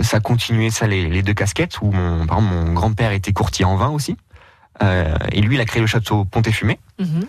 ça 0.00 0.18
a 0.18 0.20
continué, 0.20 0.70
ça, 0.70 0.86
les, 0.86 1.08
les 1.08 1.22
deux 1.22 1.34
casquettes, 1.34 1.80
où 1.82 1.90
mon, 1.90 2.26
par 2.26 2.38
exemple, 2.38 2.54
mon 2.54 2.72
grand-père 2.72 3.12
était 3.12 3.32
courtier 3.32 3.64
en 3.64 3.76
vin 3.76 3.88
aussi. 3.88 4.16
Et 4.80 5.40
lui, 5.40 5.56
il 5.56 5.60
a 5.60 5.64
créé 5.64 5.80
le 5.80 5.86
château 5.86 6.24
Pont-et-Fumé. 6.24 6.78
Mhm. 6.98 7.26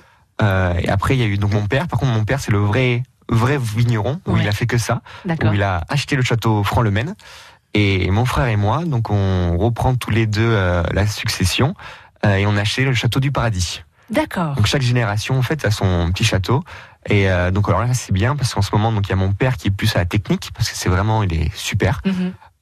Et 0.80 0.90
après, 0.90 1.16
il 1.16 1.20
y 1.20 1.24
a 1.24 1.28
eu 1.28 1.38
donc 1.38 1.54
mon 1.54 1.68
père. 1.68 1.88
Par 1.88 2.00
contre, 2.00 2.12
mon 2.14 2.24
père, 2.26 2.40
c'est 2.40 2.52
le 2.52 2.60
vrai, 2.60 3.04
vrai 3.30 3.58
vigneron, 3.58 4.20
où 4.26 4.34
Ouais. 4.34 4.42
il 4.42 4.48
a 4.48 4.52
fait 4.52 4.66
que 4.66 4.78
ça, 4.78 5.02
où 5.26 5.54
il 5.54 5.64
a 5.64 5.84
acheté 5.90 6.16
le 6.16 6.22
château 6.24 6.64
Franc-le-Maine. 6.64 7.16
Et 7.74 8.10
mon 8.12 8.26
frère 8.26 8.48
et 8.48 8.56
moi, 8.56 8.86
donc 8.86 9.10
on 9.10 9.58
reprend 9.58 9.96
tous 9.96 10.12
les 10.12 10.28
deux 10.28 10.42
euh, 10.44 10.84
la 10.94 11.08
succession 11.08 11.74
euh, 12.26 12.36
et 12.36 12.46
on 12.46 12.56
a 12.56 12.62
acheté 12.62 12.86
le 12.86 12.94
château 12.94 13.20
du 13.20 13.32
Paradis. 13.32 13.84
D'accord. 14.10 14.56
Donc 14.56 14.68
chaque 14.68 14.82
génération 14.82 15.38
en 15.38 15.42
fait 15.42 15.66
a 15.66 15.72
son 15.72 16.12
petit 16.12 16.24
château. 16.24 16.64
Et 17.10 17.30
euh, 17.30 17.52
donc 17.52 17.68
alors 17.68 17.82
là 17.82 17.94
c'est 17.94 18.14
bien 18.14 18.36
parce 18.36 18.54
qu'en 18.54 18.62
ce 18.62 18.70
moment 18.74 18.92
donc 18.92 19.08
il 19.08 19.10
y 19.10 19.14
a 19.14 19.18
mon 19.18 19.34
père 19.34 19.58
qui 19.58 19.68
est 19.68 19.72
plus 19.72 19.96
à 19.96 20.00
la 20.00 20.06
technique 20.06 20.52
parce 20.56 20.70
que 20.70 20.78
c'est 20.78 20.90
vraiment 20.90 21.24
il 21.24 21.34
est 21.34 21.56
super. 21.56 22.02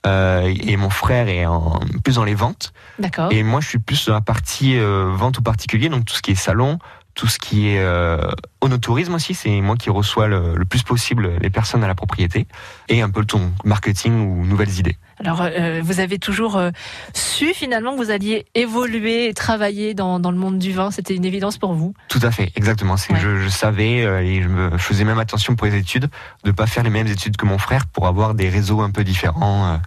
Euh, 0.07 0.51
et 0.59 0.77
mon 0.77 0.89
frère 0.89 1.27
est 1.27 1.45
en, 1.45 1.79
plus 2.03 2.15
dans 2.15 2.23
les 2.23 2.33
ventes. 2.33 2.73
D'accord. 2.97 3.31
Et 3.31 3.43
moi 3.43 3.59
je 3.61 3.67
suis 3.67 3.79
plus 3.79 4.07
dans 4.07 4.13
la 4.13 4.21
partie 4.21 4.77
euh, 4.79 5.11
vente 5.13 5.39
au 5.39 5.41
particulier 5.41 5.89
donc 5.89 6.05
tout 6.05 6.15
ce 6.15 6.21
qui 6.21 6.31
est 6.31 6.35
salon, 6.35 6.79
tout 7.13 7.27
ce 7.27 7.39
qui 7.39 7.69
est 7.69 7.79
euh, 7.79 8.31
onotourisme 8.61 9.13
aussi 9.13 9.33
c'est 9.33 9.61
moi 9.61 9.75
qui 9.75 9.89
reçois 9.89 10.27
le, 10.27 10.55
le 10.55 10.65
plus 10.65 10.83
possible 10.83 11.31
les 11.41 11.49
personnes 11.49 11.83
à 11.83 11.87
la 11.87 11.95
propriété 11.95 12.47
et 12.89 13.01
un 13.01 13.09
peu 13.09 13.19
le 13.21 13.25
ton 13.25 13.51
marketing 13.63 14.27
ou 14.27 14.45
nouvelles 14.45 14.79
idées. 14.79 14.97
Alors, 15.23 15.41
euh, 15.41 15.81
vous 15.83 15.99
avez 15.99 16.17
toujours 16.17 16.57
euh, 16.57 16.71
su 17.13 17.53
finalement 17.53 17.91
que 17.93 17.97
vous 17.97 18.09
alliez 18.09 18.45
évoluer 18.55 19.27
et 19.27 19.33
travailler 19.33 19.93
dans, 19.93 20.19
dans 20.19 20.31
le 20.31 20.37
monde 20.37 20.57
du 20.57 20.71
vin. 20.71 20.89
C'était 20.89 21.15
une 21.15 21.25
évidence 21.25 21.59
pour 21.59 21.73
vous. 21.73 21.93
Tout 22.07 22.19
à 22.23 22.31
fait, 22.31 22.51
exactement. 22.55 22.95
Ouais. 22.95 23.19
je, 23.19 23.37
je 23.37 23.47
savais 23.47 24.03
euh, 24.03 24.21
et 24.21 24.41
je 24.41 24.47
me 24.47 24.77
faisais 24.79 25.03
même 25.03 25.19
attention 25.19 25.55
pour 25.55 25.67
les 25.67 25.75
études 25.75 26.09
de 26.43 26.51
pas 26.51 26.65
faire 26.65 26.83
les 26.83 26.89
mêmes 26.89 27.07
études 27.07 27.37
que 27.37 27.45
mon 27.45 27.59
frère 27.59 27.85
pour 27.85 28.07
avoir 28.07 28.33
des 28.33 28.49
réseaux 28.49 28.81
un 28.81 28.89
peu 28.89 29.03
différents 29.03 29.79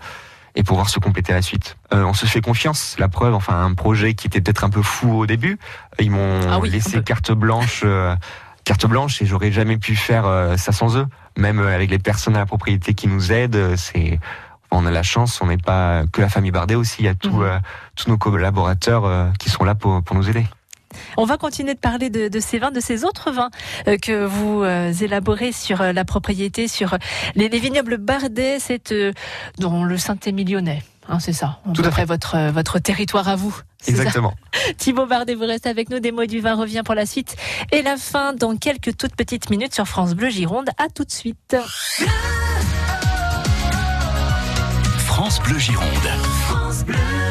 et 0.54 0.62
pouvoir 0.62 0.88
se 0.88 0.98
compléter 1.00 1.32
à 1.32 1.36
la 1.36 1.42
suite. 1.42 1.76
Euh, 1.92 2.04
on 2.04 2.14
se 2.14 2.26
fait 2.26 2.40
confiance. 2.40 2.96
La 2.98 3.08
preuve, 3.08 3.34
enfin 3.34 3.64
un 3.64 3.74
projet 3.74 4.14
qui 4.14 4.26
était 4.26 4.40
peut-être 4.40 4.64
un 4.64 4.70
peu 4.70 4.82
fou 4.82 5.12
au 5.18 5.26
début, 5.26 5.58
ils 6.00 6.10
m'ont 6.10 6.40
Ah 6.50 6.58
oui, 6.60 6.70
laissé 6.70 7.02
carte 7.02 7.32
blanche, 7.32 7.82
euh, 7.84 8.14
carte 8.64 8.86
blanche 8.86 9.20
et 9.20 9.26
j'aurais 9.26 9.50
jamais 9.52 9.76
pu 9.78 9.96
faire 9.96 10.26
euh, 10.26 10.56
ça 10.56 10.72
sans 10.72 10.96
eux. 10.96 11.06
Même 11.36 11.58
euh, 11.60 11.74
avec 11.74 11.90
les 11.90 11.98
personnes 11.98 12.36
à 12.36 12.40
la 12.40 12.46
propriété 12.46 12.94
qui 12.94 13.08
nous 13.08 13.32
aident, 13.32 13.74
c'est 13.76 14.20
on 14.70 14.86
a 14.86 14.90
la 14.90 15.02
chance, 15.04 15.40
on 15.40 15.46
n'est 15.46 15.56
pas 15.58 16.02
que 16.12 16.20
la 16.20 16.28
famille 16.28 16.50
Bardet 16.50 16.74
aussi, 16.74 16.96
il 17.02 17.04
y 17.04 17.08
a 17.08 17.14
tout, 17.14 17.42
Mhm. 17.42 17.60
tous 17.94 18.08
nos 18.08 18.18
collaborateurs 18.18 19.32
qui 19.38 19.48
sont 19.48 19.62
là 19.64 19.74
pour, 19.76 20.02
pour 20.02 20.16
nous 20.16 20.28
aider. 20.28 20.46
On 21.16 21.24
va 21.24 21.36
continuer 21.36 21.74
de 21.74 21.78
parler 21.78 22.10
de, 22.10 22.28
de 22.28 22.40
ces 22.40 22.58
vins, 22.58 22.70
de 22.70 22.80
ces 22.80 23.04
autres 23.04 23.30
vins 23.30 23.50
euh, 23.88 23.96
que 23.98 24.24
vous 24.24 24.62
euh, 24.62 24.92
élaborez 24.92 25.52
sur 25.52 25.80
euh, 25.80 25.92
la 25.92 26.04
propriété, 26.04 26.68
sur 26.68 26.96
les, 27.34 27.48
les 27.48 27.58
vignobles 27.58 27.96
Bardet, 27.98 28.58
c'est 28.60 28.92
euh, 28.92 29.12
dans 29.58 29.84
le 29.84 29.96
Saint-Émilionnais. 29.98 30.82
hein, 31.08 31.18
c'est 31.20 31.32
ça? 31.32 31.60
Tout 31.74 31.82
à 31.82 31.88
Après 31.88 32.04
votre, 32.04 32.50
votre 32.50 32.78
territoire 32.78 33.28
à 33.28 33.36
vous. 33.36 33.54
Exactement. 33.86 34.32
Thibaut 34.78 35.06
Bardet, 35.06 35.34
vous 35.34 35.44
restez 35.46 35.68
avec 35.68 35.90
nous. 35.90 36.00
Des 36.00 36.10
mots 36.12 36.24
du 36.26 36.40
vin 36.40 36.54
revient 36.54 36.82
pour 36.84 36.94
la 36.94 37.04
suite. 37.04 37.36
Et 37.70 37.82
la 37.82 37.96
fin 37.98 38.32
dans 38.32 38.56
quelques 38.56 38.96
toutes 38.96 39.14
petites 39.14 39.50
minutes 39.50 39.74
sur 39.74 39.86
France 39.86 40.14
Bleu 40.14 40.30
Gironde. 40.30 40.70
À 40.78 40.88
tout 40.88 41.04
de 41.04 41.10
suite. 41.12 41.56
France 44.98 45.40
Bleu 45.40 45.58
Gironde. 45.58 45.84
Twenty-five 46.48 47.23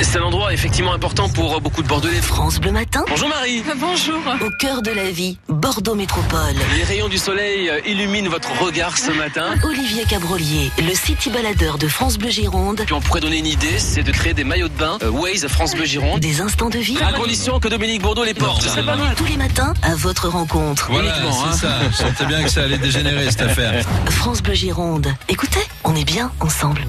C'est 0.00 0.18
un 0.18 0.22
endroit 0.22 0.52
effectivement 0.52 0.92
important 0.92 1.28
pour 1.28 1.60
beaucoup 1.60 1.82
de 1.82 1.88
Bordelais. 1.88 2.20
France 2.20 2.60
Bleu 2.60 2.70
Matin. 2.72 3.04
Bonjour 3.08 3.28
Marie. 3.28 3.62
Bonjour. 3.76 4.20
Au 4.40 4.50
cœur 4.58 4.82
de 4.82 4.90
la 4.90 5.10
vie, 5.10 5.38
Bordeaux 5.48 5.94
Métropole. 5.94 6.54
Les 6.76 6.84
rayons 6.84 7.08
du 7.08 7.18
soleil 7.18 7.68
euh, 7.68 7.80
illuminent 7.86 8.30
votre 8.30 8.50
regard 8.62 8.96
ce 8.96 9.10
matin. 9.10 9.54
Olivier 9.64 10.04
Cabrolier, 10.04 10.70
le 10.78 10.94
city 10.94 11.30
baladeur 11.30 11.78
de 11.78 11.88
France 11.88 12.18
Bleu 12.18 12.30
Gironde. 12.30 12.82
Puis 12.84 12.94
on 12.94 13.00
pourrait 13.00 13.20
donner 13.20 13.38
une 13.38 13.46
idée, 13.46 13.78
c'est 13.78 14.02
de 14.02 14.12
créer 14.12 14.34
des 14.34 14.44
maillots 14.44 14.68
de 14.68 14.78
bain 14.78 14.98
euh, 15.02 15.10
Waze 15.10 15.46
France 15.48 15.74
Bleu 15.74 15.84
Gironde. 15.84 16.20
Des 16.20 16.40
instants 16.40 16.70
de 16.70 16.78
vie. 16.78 16.98
À 17.02 17.12
condition 17.12 17.58
que 17.58 17.68
Dominique 17.68 18.02
Bourdeau 18.02 18.24
les 18.24 18.34
porte. 18.34 18.64
Pas 18.74 18.82
mal. 18.82 19.14
Tous 19.16 19.26
les 19.26 19.36
matins, 19.36 19.74
à 19.82 19.94
votre 19.94 20.28
rencontre. 20.28 20.88
Voilà, 20.90 21.10
Uniquement, 21.10 21.44
hein. 21.44 21.50
c'est 21.52 21.66
ça. 21.66 21.78
Je 21.90 21.96
sentais 21.96 22.26
bien 22.26 22.42
que 22.42 22.50
ça 22.50 22.62
allait 22.62 22.78
dégénérer 22.78 23.30
cette 23.30 23.42
affaire. 23.42 23.84
France 24.10 24.42
Bleu 24.42 24.54
Gironde. 24.54 25.08
Écoutez, 25.28 25.62
on 25.84 25.94
est 25.94 26.04
bien 26.04 26.30
ensemble. 26.40 26.82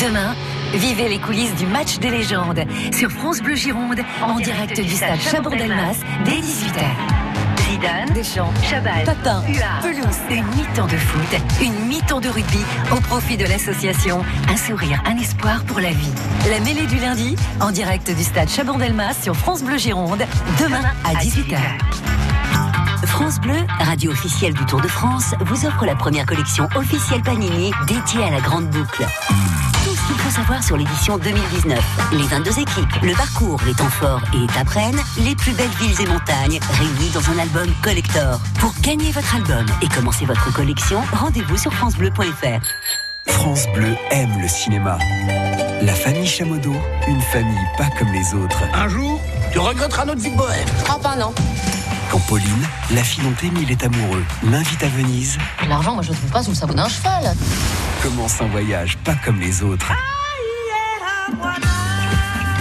Demain, 0.00 0.34
vivez 0.78 1.08
les 1.08 1.18
coulisses 1.18 1.54
du 1.56 1.66
match 1.66 1.98
des 1.98 2.10
légendes 2.10 2.64
sur 2.92 3.10
France 3.10 3.40
Bleu 3.40 3.54
Gironde 3.54 4.00
en 4.22 4.38
direct 4.38 4.80
du 4.80 4.94
stade 4.94 5.20
Chabon-Delmas 5.20 5.96
dès 6.24 6.32
18h. 6.32 7.22
Zidane, 7.70 8.10
Deschamps, 8.14 8.52
Chabal, 8.68 9.04
Papin, 9.04 9.42
Huard, 9.48 9.80
Pelouse. 9.82 10.18
Une 10.30 10.44
mi-temps 10.56 10.86
de 10.86 10.96
foot, 10.96 11.40
une 11.62 11.86
mi-temps 11.86 12.20
de 12.20 12.28
rugby 12.28 12.64
au 12.90 12.96
profit 12.96 13.36
de 13.36 13.44
l'association 13.44 14.22
Un 14.48 14.56
sourire, 14.56 15.02
un 15.06 15.16
espoir 15.16 15.64
pour 15.64 15.80
la 15.80 15.90
vie. 15.90 16.12
La 16.50 16.60
mêlée 16.60 16.86
du 16.86 16.96
lundi, 16.96 17.36
en 17.60 17.70
direct 17.70 18.14
du 18.14 18.22
stade 18.22 18.48
Chabandelmas 18.48 19.14
sur 19.22 19.34
France 19.34 19.62
Bleu 19.62 19.78
Gironde, 19.78 20.22
demain 20.60 20.82
à 21.04 21.14
18h. 21.14 21.58
France 23.06 23.40
Bleu, 23.40 23.58
radio 23.78 24.10
officielle 24.10 24.54
du 24.54 24.64
Tour 24.66 24.80
de 24.80 24.88
France, 24.88 25.34
vous 25.40 25.66
offre 25.66 25.84
la 25.84 25.94
première 25.94 26.26
collection 26.26 26.68
officielle 26.74 27.22
Panini 27.22 27.72
dédiée 27.86 28.24
à 28.24 28.30
la 28.30 28.40
grande 28.40 28.68
boucle. 28.68 29.06
Qu'il 30.12 30.20
faut 30.20 30.30
savoir 30.30 30.62
sur 30.62 30.76
l'édition 30.76 31.16
2019. 31.16 31.78
Les 32.12 32.26
22 32.26 32.50
équipes, 32.50 33.02
le 33.02 33.14
parcours, 33.14 33.58
les 33.64 33.72
temps 33.72 33.88
forts 33.88 34.20
et 34.34 34.44
étapes 34.44 34.68
reines, 34.68 35.00
les 35.24 35.34
plus 35.34 35.52
belles 35.52 35.70
villes 35.80 36.02
et 36.02 36.06
montagnes 36.06 36.60
réunies 36.72 37.10
dans 37.14 37.30
un 37.30 37.38
album 37.38 37.66
collector. 37.82 38.38
Pour 38.60 38.74
gagner 38.82 39.10
votre 39.10 39.34
album 39.34 39.64
et 39.80 39.88
commencer 39.88 40.26
votre 40.26 40.52
collection, 40.52 41.00
rendez-vous 41.14 41.56
sur 41.56 41.72
francebleu.fr. 41.72 42.60
France 43.26 43.66
Bleu 43.74 43.96
aime 44.10 44.38
le 44.38 44.48
cinéma. 44.48 44.98
La 45.80 45.94
famille 45.94 46.26
Chamodo, 46.26 46.74
une 47.08 47.22
famille 47.22 47.66
pas 47.78 47.88
comme 47.98 48.12
les 48.12 48.34
autres. 48.34 48.62
Un 48.74 48.88
jour, 48.88 49.18
tu 49.50 49.60
regretteras 49.60 50.04
notre 50.04 50.20
vie 50.20 50.32
de 50.32 50.36
bohème. 50.36 50.68
Oh, 50.90 51.00
bah 51.02 51.16
non. 51.18 51.32
Quand 52.12 52.20
Pauline, 52.26 52.68
la 52.90 53.02
fille 53.02 53.24
dont 53.24 53.34
Émile 53.42 53.70
est 53.70 53.82
amoureux, 53.82 54.22
l'invite 54.42 54.82
à 54.82 54.88
Venise, 54.88 55.38
L'argent, 55.66 55.94
moi, 55.94 56.02
je 56.02 56.10
le 56.10 56.14
trouve 56.14 56.30
pas 56.30 56.42
sous 56.42 56.50
le 56.50 56.56
sabot 56.56 56.74
d'un 56.74 56.86
cheval. 56.86 57.34
commence 58.02 58.38
un 58.42 58.48
voyage 58.48 58.98
pas 58.98 59.14
comme 59.24 59.40
les 59.40 59.62
autres. 59.62 59.90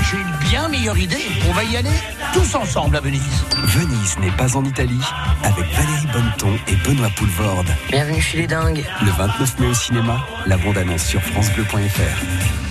J'ai 0.10 0.18
une 0.20 0.50
bien 0.50 0.70
meilleure 0.70 0.98
idée. 0.98 1.26
On 1.50 1.52
va 1.52 1.66
y 1.66 1.76
aller 1.76 1.90
tous 2.34 2.56
ensemble 2.56 2.96
à 2.96 3.02
Venise. 3.02 3.44
Venise 3.66 4.18
n'est 4.20 4.32
pas 4.32 4.56
en 4.56 4.64
Italie, 4.64 5.04
avec 5.44 5.66
Valérie 5.74 6.08
Bonneton 6.14 6.58
et 6.70 6.76
Benoît 6.88 7.10
Poulvorde. 7.18 7.68
Bienvenue 7.90 8.22
chez 8.22 8.38
les 8.38 8.48
dingues. 8.48 8.86
Le 9.04 9.12
29 9.12 9.60
mai 9.60 9.68
au 9.68 9.74
cinéma, 9.74 10.26
la 10.46 10.56
bande-annonce 10.56 11.04
sur 11.04 11.22
francebleu.fr. 11.22 12.71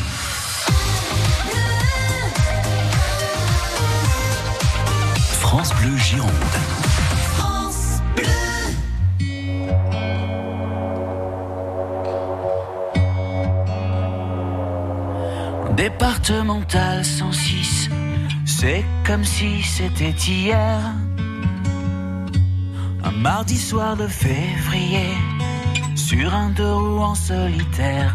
France 5.62 5.74
Bleu 5.74 5.94
Gironde. 5.98 6.30
Départemental 15.76 17.04
106, 17.04 17.90
c'est 18.46 18.86
comme 19.04 19.22
si 19.22 19.62
c'était 19.62 20.12
hier. 20.12 20.80
Un 23.04 23.10
mardi 23.10 23.58
soir 23.58 23.98
de 23.98 24.06
février, 24.06 25.12
sur 25.94 26.32
un 26.34 26.48
deux 26.56 26.72
roues 26.72 27.02
en 27.02 27.14
solitaire. 27.14 28.14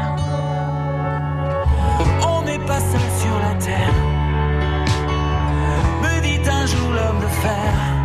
Pas 2.67 2.79
seul 2.79 3.09
sur 3.19 3.39
la 3.39 3.55
terre, 3.55 3.93
me 6.01 6.21
dit 6.21 6.49
un 6.49 6.65
jour 6.65 6.89
l'homme 6.91 7.19
de 7.19 7.27
fer. 7.27 8.00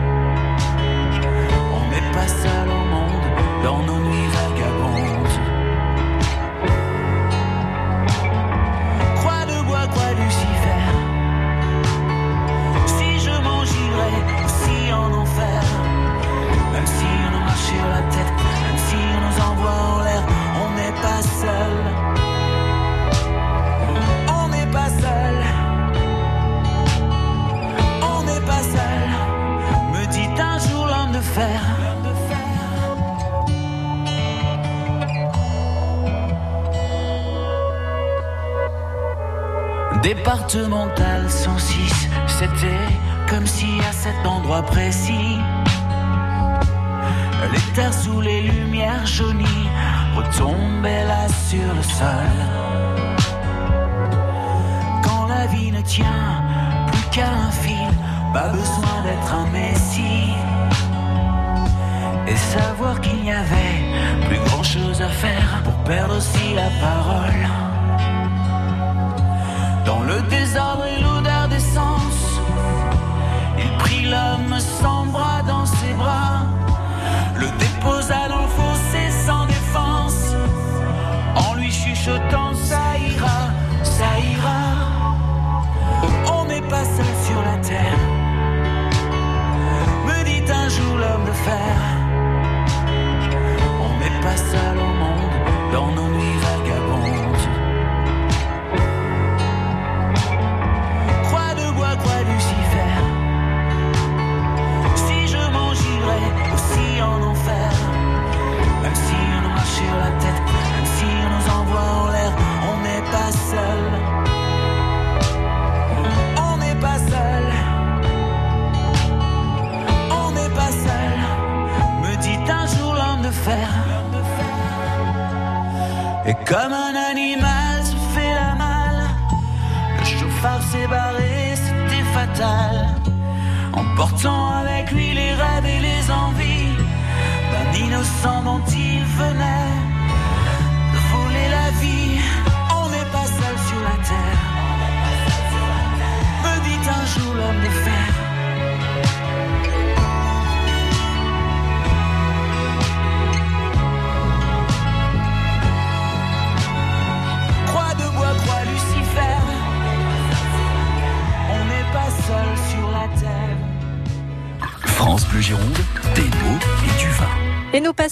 Perdre 65.87 66.17
aussi 66.17 66.55
la 66.55 66.69
parole. 66.81 67.26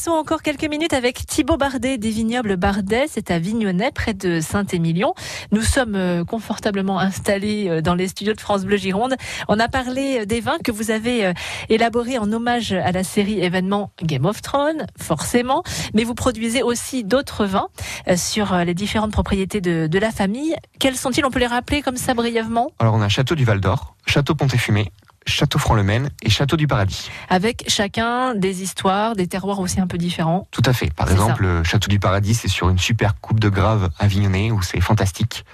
Passons 0.04 0.18
encore 0.18 0.42
quelques 0.42 0.68
minutes 0.68 0.92
avec 0.92 1.24
Thibaut 1.24 1.56
Bardet 1.56 1.96
des 1.96 2.10
vignobles 2.10 2.56
Bardet. 2.56 3.06
C'est 3.08 3.30
à 3.30 3.38
Vignonnet, 3.38 3.90
près 3.90 4.12
de 4.12 4.38
Saint-Émilion. 4.40 5.14
Nous 5.50 5.62
sommes 5.62 5.94
euh, 5.94 6.24
confortablement 6.26 7.00
installés 7.00 7.70
euh, 7.70 7.80
dans 7.80 7.94
les 7.94 8.08
studios 8.08 8.34
de 8.34 8.40
France 8.40 8.66
Bleu 8.66 8.76
Gironde. 8.76 9.14
On 9.48 9.58
a 9.58 9.66
parlé 9.66 10.18
euh, 10.20 10.26
des 10.26 10.42
vins 10.42 10.58
que 10.62 10.72
vous 10.72 10.90
avez 10.90 11.32
élaborés 11.70 12.18
en 12.18 12.30
hommage 12.30 12.72
à 12.72 12.92
la 12.92 13.02
série 13.02 13.40
événement 13.40 13.92
Game 14.02 14.26
of 14.26 14.42
Thrones, 14.42 14.86
forcément. 15.00 15.62
Mais 15.94 16.04
vous 16.04 16.14
produisez 16.14 16.62
aussi 16.62 17.02
d'autres 17.02 17.46
vins 17.46 17.68
sur 18.14 18.54
les 18.58 18.74
différentes 18.74 19.12
propriétés 19.12 19.62
de, 19.62 19.86
de 19.86 19.98
la 19.98 20.10
famille. 20.10 20.54
Quels 20.80 20.96
sont-ils? 20.96 21.24
On 21.24 21.30
peut 21.30 21.38
les 21.38 21.46
rappeler 21.46 21.80
comme 21.80 21.96
ça 21.96 22.12
brièvement? 22.12 22.72
Alors 22.78 22.92
on 22.92 23.00
a 23.00 23.08
Château 23.08 23.36
du 23.36 23.46
Val 23.46 23.60
d'Or, 23.60 23.96
Château 24.06 24.34
Pont-et-Fumé, 24.34 24.92
Château 25.26 25.58
Franc-le-Maine 25.58 26.10
et 26.22 26.30
Château 26.30 26.56
du 26.56 26.66
Paradis. 26.66 27.10
Avec 27.30 27.64
chacun 27.68 28.34
des 28.34 28.62
histoires, 28.62 29.16
des 29.16 29.26
terroirs 29.26 29.60
aussi 29.60 29.80
un 29.80 29.86
peu 29.86 29.98
différents. 29.98 30.46
Tout 30.50 30.62
à 30.66 30.72
fait. 30.72 30.92
Par 30.94 31.10
exemple, 31.10 31.42
le 31.42 31.64
Château 31.64 31.88
du 31.88 31.98
Paradis, 31.98 32.34
c'est 32.34 32.48
sur 32.48 32.68
une 32.68 32.78
super 32.78 33.20
coupe 33.20 33.40
de 33.40 33.48
grave 33.48 33.90
à 33.98 34.06
Vignonnet 34.06 34.50
où 34.50 34.60
c'est 34.62 34.80
fantastique. 34.80 35.44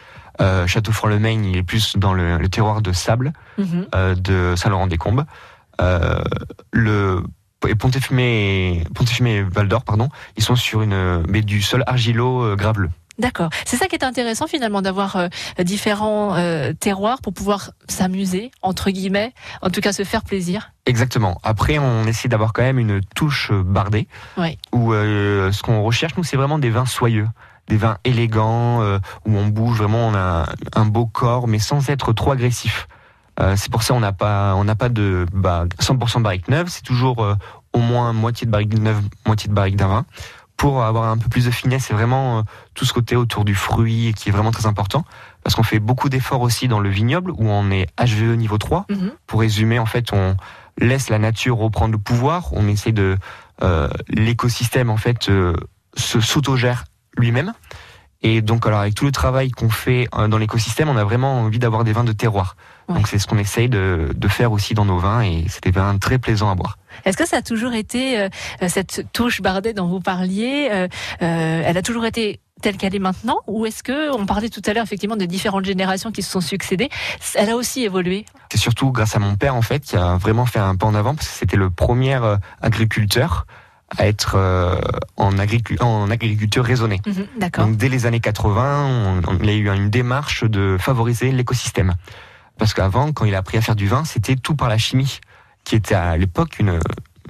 Euh, 0.41 0.67
Château 0.67 0.93
Franc-le-Maine, 0.93 1.45
il 1.45 1.57
est 1.57 1.63
plus 1.63 1.97
dans 1.97 2.15
le, 2.15 2.39
le 2.39 2.49
terroir 2.49 2.81
de 2.83 2.93
sable 2.93 3.33
Mhm. 3.59 3.87
euh, 3.95 4.15
de 4.15 4.55
Saint-Laurent-des-Combes. 4.57 5.25
Euh, 5.81 6.23
le 6.73 7.23
et 7.69 7.75
Pont-et-Fumé 7.75 8.85
et 9.27 9.43
Val 9.43 9.69
d'Or, 9.69 9.85
pardon, 9.85 10.09
ils 10.39 10.43
sont 10.43 10.57
sur 10.57 10.81
une 10.81 11.23
mais 11.29 11.43
du 11.43 11.61
sol 11.61 11.85
argilo 11.87 12.43
euh, 12.43 12.57
graveleux. 12.57 12.89
D'accord. 13.21 13.51
C'est 13.67 13.77
ça 13.77 13.87
qui 13.87 13.95
est 13.95 14.05
intéressant 14.05 14.47
finalement 14.47 14.81
d'avoir 14.81 15.17
euh, 15.17 15.29
différents 15.59 16.35
euh, 16.37 16.73
terroirs 16.73 17.21
pour 17.21 17.35
pouvoir 17.35 17.73
s'amuser, 17.87 18.51
entre 18.63 18.91
guillemets, 18.91 19.35
en 19.61 19.69
tout 19.69 19.83
cas 19.83 19.93
se 19.93 20.05
faire 20.05 20.25
plaisir. 20.25 20.73
Exactement. 20.87 21.39
Après, 21.43 21.79
on 21.79 22.05
essaie 22.05 22.29
d'avoir 22.29 22.55
quand 22.55 22.63
même 22.63 22.79
une 22.79 23.03
touche 23.15 23.51
euh, 23.53 23.63
bardée. 23.63 24.09
Oui. 24.39 24.59
Où 24.73 24.95
euh, 24.95 25.53
ce 25.53 25.63
qu'on 25.63 25.83
recherche, 25.83 26.17
nous, 26.17 26.25
c'est 26.25 26.39
vraiment 26.39 26.59
des 26.59 26.71
vins 26.71 26.87
soyeux, 26.87 27.29
des 27.69 27.77
vins 27.77 27.99
élégants, 28.05 28.83
euh, 28.83 28.99
où 29.27 29.37
on 29.37 29.47
bouge 29.49 29.79
vraiment, 29.79 30.09
on 30.09 30.15
a 30.15 30.47
un 30.75 30.87
beau 30.87 31.05
corps, 31.05 31.47
mais 31.47 31.59
sans 31.59 31.91
être 31.91 32.15
trop 32.15 32.33
agressif. 32.33 32.89
Euh, 33.41 33.55
c'est 33.57 33.71
pour 33.71 33.83
ça 33.83 33.95
on 33.95 34.01
n'a 34.01 34.13
pas, 34.13 34.55
on 34.57 34.65
n'a 34.65 34.75
pas 34.75 34.89
de 34.89 35.27
bah, 35.33 35.65
100% 35.81 36.23
barrique 36.23 36.49
neuve. 36.49 36.69
C'est 36.69 36.83
toujours 36.83 37.23
euh, 37.23 37.35
au 37.73 37.79
moins 37.79 38.13
moitié 38.13 38.47
de 38.47 38.51
barrique 38.51 38.79
neuve, 38.79 39.01
moitié 39.27 39.49
de 39.49 39.55
barrique 39.55 39.77
d'un 39.77 39.89
vin, 39.89 40.05
pour 40.61 40.85
avoir 40.85 41.05
un 41.05 41.17
peu 41.17 41.31
plus 41.31 41.47
de 41.47 41.51
finesse. 41.51 41.87
C'est 41.87 41.95
vraiment 41.95 42.41
euh, 42.41 42.43
tout 42.75 42.85
ce 42.85 42.93
côté 42.93 43.17
autour 43.17 43.47
du 43.47 43.55
fruit 43.55 44.13
qui 44.15 44.29
est 44.29 44.33
vraiment 44.33 44.51
très 44.51 44.67
important, 44.67 45.07
parce 45.43 45.57
qu'on 45.57 45.63
fait 45.63 45.79
beaucoup 45.79 46.11
d'efforts 46.11 46.43
aussi 46.43 46.69
dans 46.69 46.81
le 46.81 46.91
vignoble 46.91 47.31
où 47.31 47.49
on 47.49 47.71
est 47.71 47.87
HVE 47.99 48.37
niveau 48.37 48.59
3. 48.59 48.85
Mhm. 48.91 49.11
Pour 49.27 49.41
résumer, 49.41 49.79
en 49.79 49.87
fait, 49.87 50.13
on 50.13 50.37
laisse 50.77 51.09
la 51.09 51.19
nature 51.19 51.57
reprendre 51.57 51.93
le 51.93 51.99
pouvoir. 51.99 52.53
On 52.53 52.69
essaie 52.69 52.93
de 52.93 53.17
euh, 53.63 53.89
l'écosystème 54.09 54.91
en 54.91 54.99
fait 54.99 55.31
euh, 55.31 55.55
se 55.97 56.21
s'autogère 56.21 56.85
lui-même. 57.17 57.55
Et 58.23 58.43
donc, 58.43 58.67
alors 58.67 58.81
avec 58.81 58.95
tout 58.95 59.07
le 59.07 59.13
travail 59.13 59.51
qu'on 59.51 59.71
fait 59.71 60.09
euh, 60.15 60.29
dans 60.29 60.37
l'écosystème, 60.37 60.91
on 60.91 60.97
a 60.97 61.05
vraiment 61.05 61.41
envie 61.41 61.59
d'avoir 61.59 61.85
des 61.85 61.93
vins 61.93 62.05
de 62.05 62.13
terroir. 62.13 62.57
Donc 62.95 63.09
c'est 63.09 63.19
ce 63.19 63.27
qu'on 63.27 63.39
essaye 63.39 63.69
de, 63.69 64.11
de 64.15 64.29
faire 64.29 64.53
aussi 64.53 64.75
dans 64.75 64.85
nos 64.85 64.99
vins 64.99 65.23
et 65.23 65.45
c'est 65.49 65.63
des 65.65 65.71
vins 65.71 65.97
très 65.99 66.19
plaisants 66.19 66.51
à 66.51 66.55
boire. 66.55 66.77
Est-ce 67.05 67.17
que 67.17 67.27
ça 67.27 67.39
a 67.39 67.43
toujours 67.43 67.73
été 67.73 68.21
euh, 68.21 68.29
cette 68.69 69.07
touche 69.13 69.41
bardée 69.43 69.73
dont 69.73 69.87
vous 69.87 70.01
parliez 70.01 70.69
euh, 70.73 70.89
euh, 71.23 71.63
Elle 71.65 71.77
a 71.77 71.83
toujours 71.83 72.05
été 72.07 72.41
telle 72.63 72.77
qu'elle 72.77 72.95
est 72.95 72.99
maintenant 73.01 73.39
ou 73.47 73.65
est-ce 73.65 73.83
que 73.83 74.13
on 74.15 74.27
parlait 74.27 74.51
tout 74.51 74.61
à 74.67 74.75
l'heure 74.75 74.85
effectivement 74.85 75.17
de 75.17 75.25
différentes 75.25 75.65
générations 75.65 76.13
qui 76.13 76.23
se 76.23 76.31
sont 76.31 76.43
succédées 76.43 76.91
Elle 77.35 77.49
a 77.51 77.57
aussi 77.57 77.85
évolué? 77.85 78.27
C'est 78.53 78.59
surtout 78.59 78.91
grâce 78.93 79.17
à 79.17 79.19
mon 79.19 79.37
père 79.37 79.55
en 79.55 79.63
fait 79.63 79.81
qui 79.81 79.97
a 79.97 80.17
vraiment 80.17 80.45
fait 80.47 80.59
un 80.59 80.77
pas 80.77 80.87
en 80.87 80.95
avant 80.95 81.15
parce 81.15 81.29
que 81.29 81.35
c'était 81.35 81.57
le 81.57 81.71
premier 81.71 82.17
euh, 82.17 82.37
agriculteur 82.61 83.47
à 83.99 84.07
être 84.07 84.35
euh, 84.37 84.77
en, 85.17 85.31
en 85.81 86.11
agriculture 86.11 86.65
raisonnée. 86.65 87.01
D'accord. 87.39 87.67
Donc 87.67 87.77
dès 87.77 87.89
les 87.89 88.07
années 88.07 88.21
80, 88.21 88.87
on, 88.87 89.21
on- 89.33 89.39
il 89.43 89.47
y 89.47 89.51
a 89.51 89.55
eu 89.55 89.69
une 89.77 89.91
démarche 89.91 90.45
de 90.45 90.77
favoriser 90.79 91.33
l'écosystème. 91.33 91.95
Parce 92.61 92.75
qu'avant, 92.75 93.11
quand 93.13 93.25
il 93.25 93.35
a 93.35 93.39
appris 93.39 93.57
à 93.57 93.63
faire 93.63 93.75
du 93.75 93.89
vin, 93.89 94.05
c'était 94.05 94.37
tout 94.37 94.55
par 94.55 94.69
la 94.69 94.77
chimie, 94.79 95.19
qui 95.65 95.75
était 95.77 95.95
à 95.95 96.17
l'époque 96.19 96.59
une, 96.59 96.79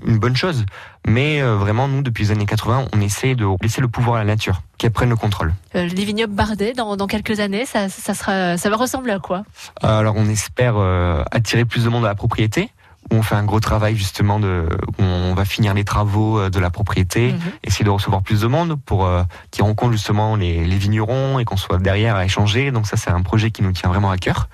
une 0.05 0.19
bonne 0.19 0.35
chose. 0.35 0.67
Mais 1.07 1.41
euh, 1.41 1.55
vraiment, 1.55 1.87
nous, 1.87 2.03
depuis 2.03 2.25
les 2.25 2.31
années 2.33 2.47
80, 2.47 2.89
on 2.93 3.01
essaie 3.01 3.37
de 3.37 3.47
laisser 3.63 3.81
le 3.81 3.87
pouvoir 3.87 4.17
à 4.17 4.19
la 4.19 4.25
nature, 4.25 4.63
qu'elle 4.77 4.91
prenne 4.91 5.09
le 5.09 5.17
contrôle. 5.17 5.55
Euh, 5.77 5.87
les 5.87 6.05
vignobles 6.05 6.35
bardés 6.35 6.73
dans, 6.73 6.97
dans 6.97 7.07
quelques 7.07 7.39
années, 7.39 7.65
ça, 7.65 7.89
ça 7.89 8.13
sera, 8.13 8.57
ça 8.57 8.71
va 8.71 8.77
ressembler 8.77 9.13
à 9.13 9.21
quoi? 9.21 9.45
Alors 9.81 10.17
on 10.17 10.29
espère 10.29 10.75
euh, 10.77 11.23
attirer 11.31 11.65
plus 11.65 11.85
de 11.85 11.89
monde 11.89 12.05
à 12.05 12.09
la 12.09 12.15
propriété. 12.17 12.71
Où 13.11 13.17
on 13.17 13.23
fait 13.23 13.35
un 13.35 13.45
gros 13.45 13.61
travail 13.61 13.97
justement 13.97 14.39
de, 14.39 14.69
où 14.99 15.03
on 15.03 15.35
va 15.35 15.45
finir 15.47 15.73
les 15.73 15.85
travaux 15.85 16.39
euh, 16.39 16.51
de 16.51 16.61
la 16.61 16.71
propriété, 16.71 17.35
essayer 17.65 17.85
de 17.85 17.91
recevoir 17.91 18.23
plus 18.23 18.43
de 18.43 18.47
monde 18.47 18.77
pour 18.85 19.07
euh, 19.07 19.23
qu'ils 19.51 19.65
rencontrent 19.65 19.93
justement 19.93 20.37
les, 20.37 20.67
les 20.67 20.77
vignerons 20.77 21.39
et 21.39 21.47
qu'on 21.47 21.57
soit 21.57 21.79
derrière 21.79 22.15
à 22.17 22.27
échanger. 22.27 22.71
Donc 22.71 22.87
ça 22.87 22.99
c'est 22.99 23.11
un 23.11 23.23
projet 23.23 23.51
qui 23.51 23.63
nous 23.63 23.73
tient 23.73 23.89
vraiment 23.89 24.11
à 24.11 24.19
cœur. 24.19 24.49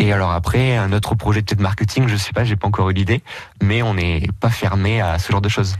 Et 0.00 0.14
alors 0.14 0.32
après 0.32 0.76
un 0.76 0.92
autre 0.92 1.14
projet 1.14 1.42
peut-être 1.42 1.60
marketing, 1.60 2.08
je 2.08 2.16
sais 2.16 2.32
pas, 2.32 2.42
j'ai 2.42 2.56
pas 2.56 2.66
encore 2.66 2.88
eu 2.88 2.94
l'idée, 2.94 3.22
mais 3.62 3.82
on 3.82 3.94
n'est 3.94 4.26
pas 4.40 4.48
fermé 4.48 5.02
à 5.02 5.18
ce 5.18 5.30
genre 5.30 5.42
de 5.42 5.50
choses. 5.50 5.76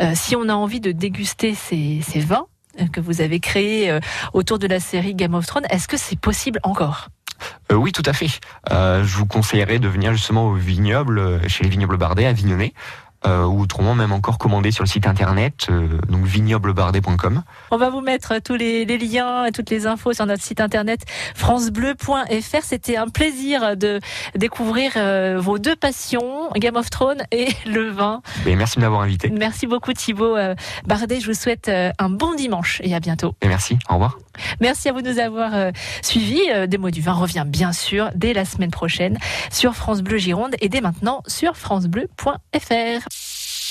Euh, 0.00 0.12
si 0.14 0.36
on 0.36 0.48
a 0.48 0.54
envie 0.54 0.78
de 0.80 0.92
déguster 0.92 1.56
ces, 1.56 2.00
ces 2.06 2.20
vins 2.20 2.46
euh, 2.80 2.86
que 2.86 3.00
vous 3.00 3.20
avez 3.20 3.40
créés 3.40 3.90
euh, 3.90 3.98
autour 4.32 4.60
de 4.60 4.68
la 4.68 4.78
série 4.78 5.16
Game 5.16 5.34
of 5.34 5.44
Thrones, 5.44 5.66
est-ce 5.70 5.88
que 5.88 5.96
c'est 5.96 6.18
possible 6.18 6.60
encore? 6.62 7.08
Euh, 7.72 7.74
oui, 7.74 7.90
tout 7.90 8.02
à 8.06 8.12
fait. 8.12 8.28
Euh, 8.70 9.02
je 9.02 9.16
vous 9.16 9.26
conseillerais 9.26 9.80
de 9.80 9.88
venir 9.88 10.12
justement 10.12 10.46
au 10.46 10.54
vignoble, 10.54 11.40
chez 11.48 11.64
les 11.64 11.70
vignobles 11.70 11.96
Bardet 11.96 12.26
à 12.26 12.32
Vignonnet, 12.32 12.74
euh, 13.26 13.44
ou 13.44 13.62
autrement 13.62 13.96
même 13.96 14.12
encore 14.12 14.38
commander 14.38 14.70
sur 14.70 14.84
le 14.84 14.88
site 14.88 15.06
internet, 15.06 15.66
euh, 15.70 15.88
donc 16.08 16.24
vignoblebardet.com. 16.24 17.42
On 17.72 17.76
va 17.76 17.90
vous 17.90 18.00
mettre 18.00 18.38
tous 18.38 18.54
les, 18.54 18.84
les 18.84 18.96
liens 18.96 19.44
et 19.44 19.50
toutes 19.50 19.70
les 19.70 19.88
infos 19.88 20.12
sur 20.12 20.24
notre 20.24 20.42
site 20.42 20.60
internet 20.60 21.00
francebleu.fr. 21.34 22.62
C'était 22.62 22.96
un 22.96 23.08
plaisir 23.08 23.76
de 23.76 23.98
découvrir 24.36 24.92
euh, 24.96 25.38
vos 25.40 25.58
deux 25.58 25.74
passions, 25.74 26.48
Game 26.54 26.76
of 26.76 26.90
Thrones 26.90 27.22
et 27.32 27.48
le 27.66 27.90
vin. 27.90 28.22
Et 28.46 28.54
merci 28.54 28.76
de 28.76 28.82
m'avoir 28.82 29.00
invité. 29.00 29.30
Merci 29.30 29.66
beaucoup 29.66 29.92
Thibaut 29.92 30.36
euh, 30.36 30.54
Bardet. 30.86 31.18
Je 31.20 31.26
vous 31.26 31.34
souhaite 31.34 31.68
un 31.68 32.10
bon 32.10 32.34
dimanche 32.34 32.80
et 32.84 32.94
à 32.94 33.00
bientôt. 33.00 33.34
Et 33.42 33.48
merci. 33.48 33.78
Au 33.88 33.94
revoir. 33.94 34.18
Merci 34.60 34.88
à 34.88 34.92
vous 34.92 35.02
de 35.02 35.10
nous 35.10 35.18
avoir 35.18 35.72
suivis. 36.02 36.42
Des 36.68 36.78
mots 36.78 36.90
du 36.90 37.00
vin 37.00 37.14
revient 37.14 37.44
bien 37.44 37.72
sûr 37.72 38.10
dès 38.14 38.32
la 38.32 38.44
semaine 38.44 38.70
prochaine 38.70 39.18
sur 39.50 39.74
France 39.74 40.02
Bleu 40.02 40.18
Gironde 40.18 40.54
et 40.60 40.68
dès 40.68 40.80
maintenant 40.80 41.22
sur 41.26 41.56
francebleu.fr. 41.56 43.08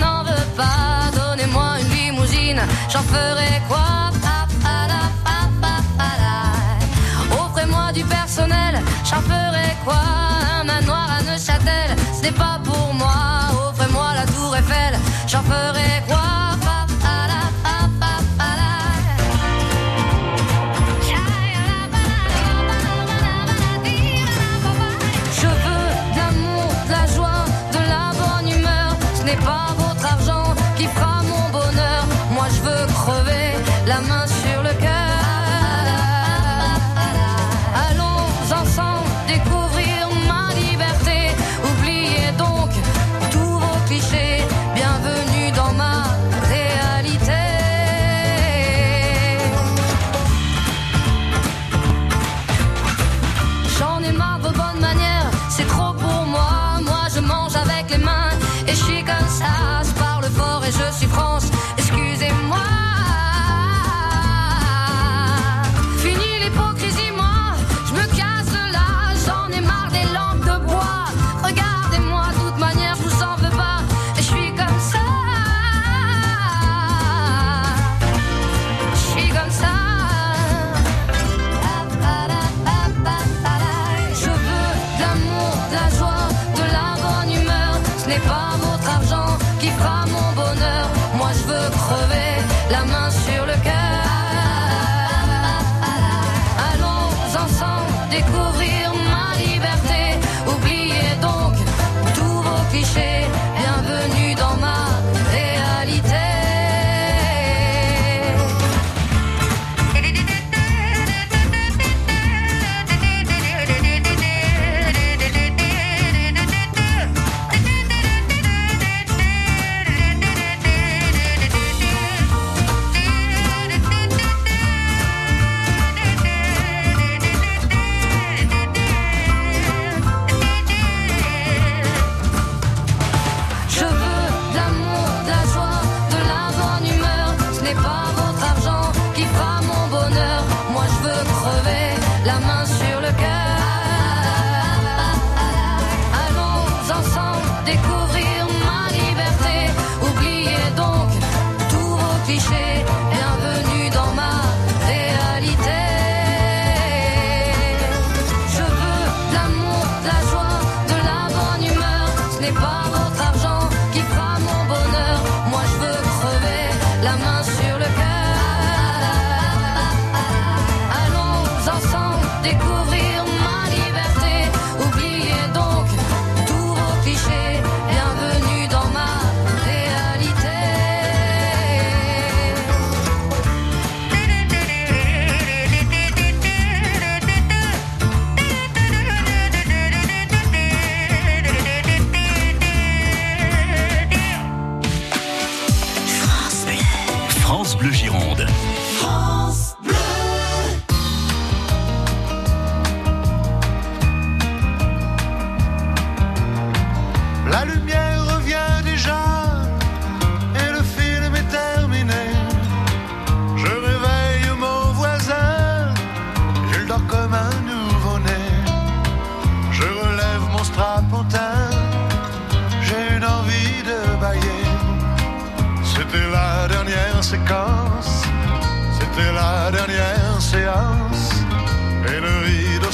n'en 0.00 0.22
veux 0.24 0.46
pas, 0.56 1.10
donnez-moi 1.14 1.80
une 1.80 1.88
limousine, 1.88 2.62
j'en 2.90 3.02
ferai 3.02 3.60
quoi 3.68 4.11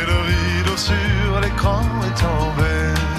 et 0.00 0.06
le 0.06 0.18
rideau 0.30 0.76
sur 0.76 1.40
l'écran 1.40 1.82
est 2.06 2.20
tombé. 2.20 3.17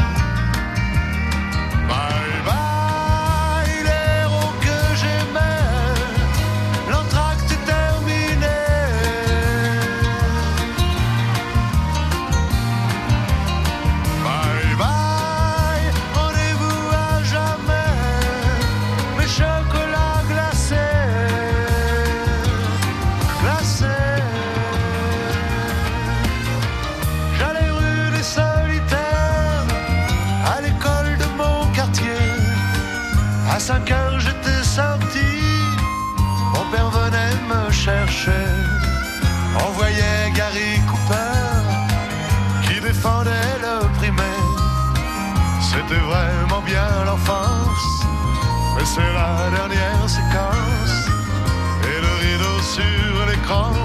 c'est 48.94 49.14
la 49.14 49.50
dernière 49.52 50.10
séquence. 50.10 50.96
Et 51.90 52.00
le 52.06 52.14
rideau 52.24 52.58
sur 52.76 53.26
l'écran 53.30 53.79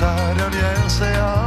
sa 0.00 0.32
dernière 0.34 0.90
séance. 0.90 1.39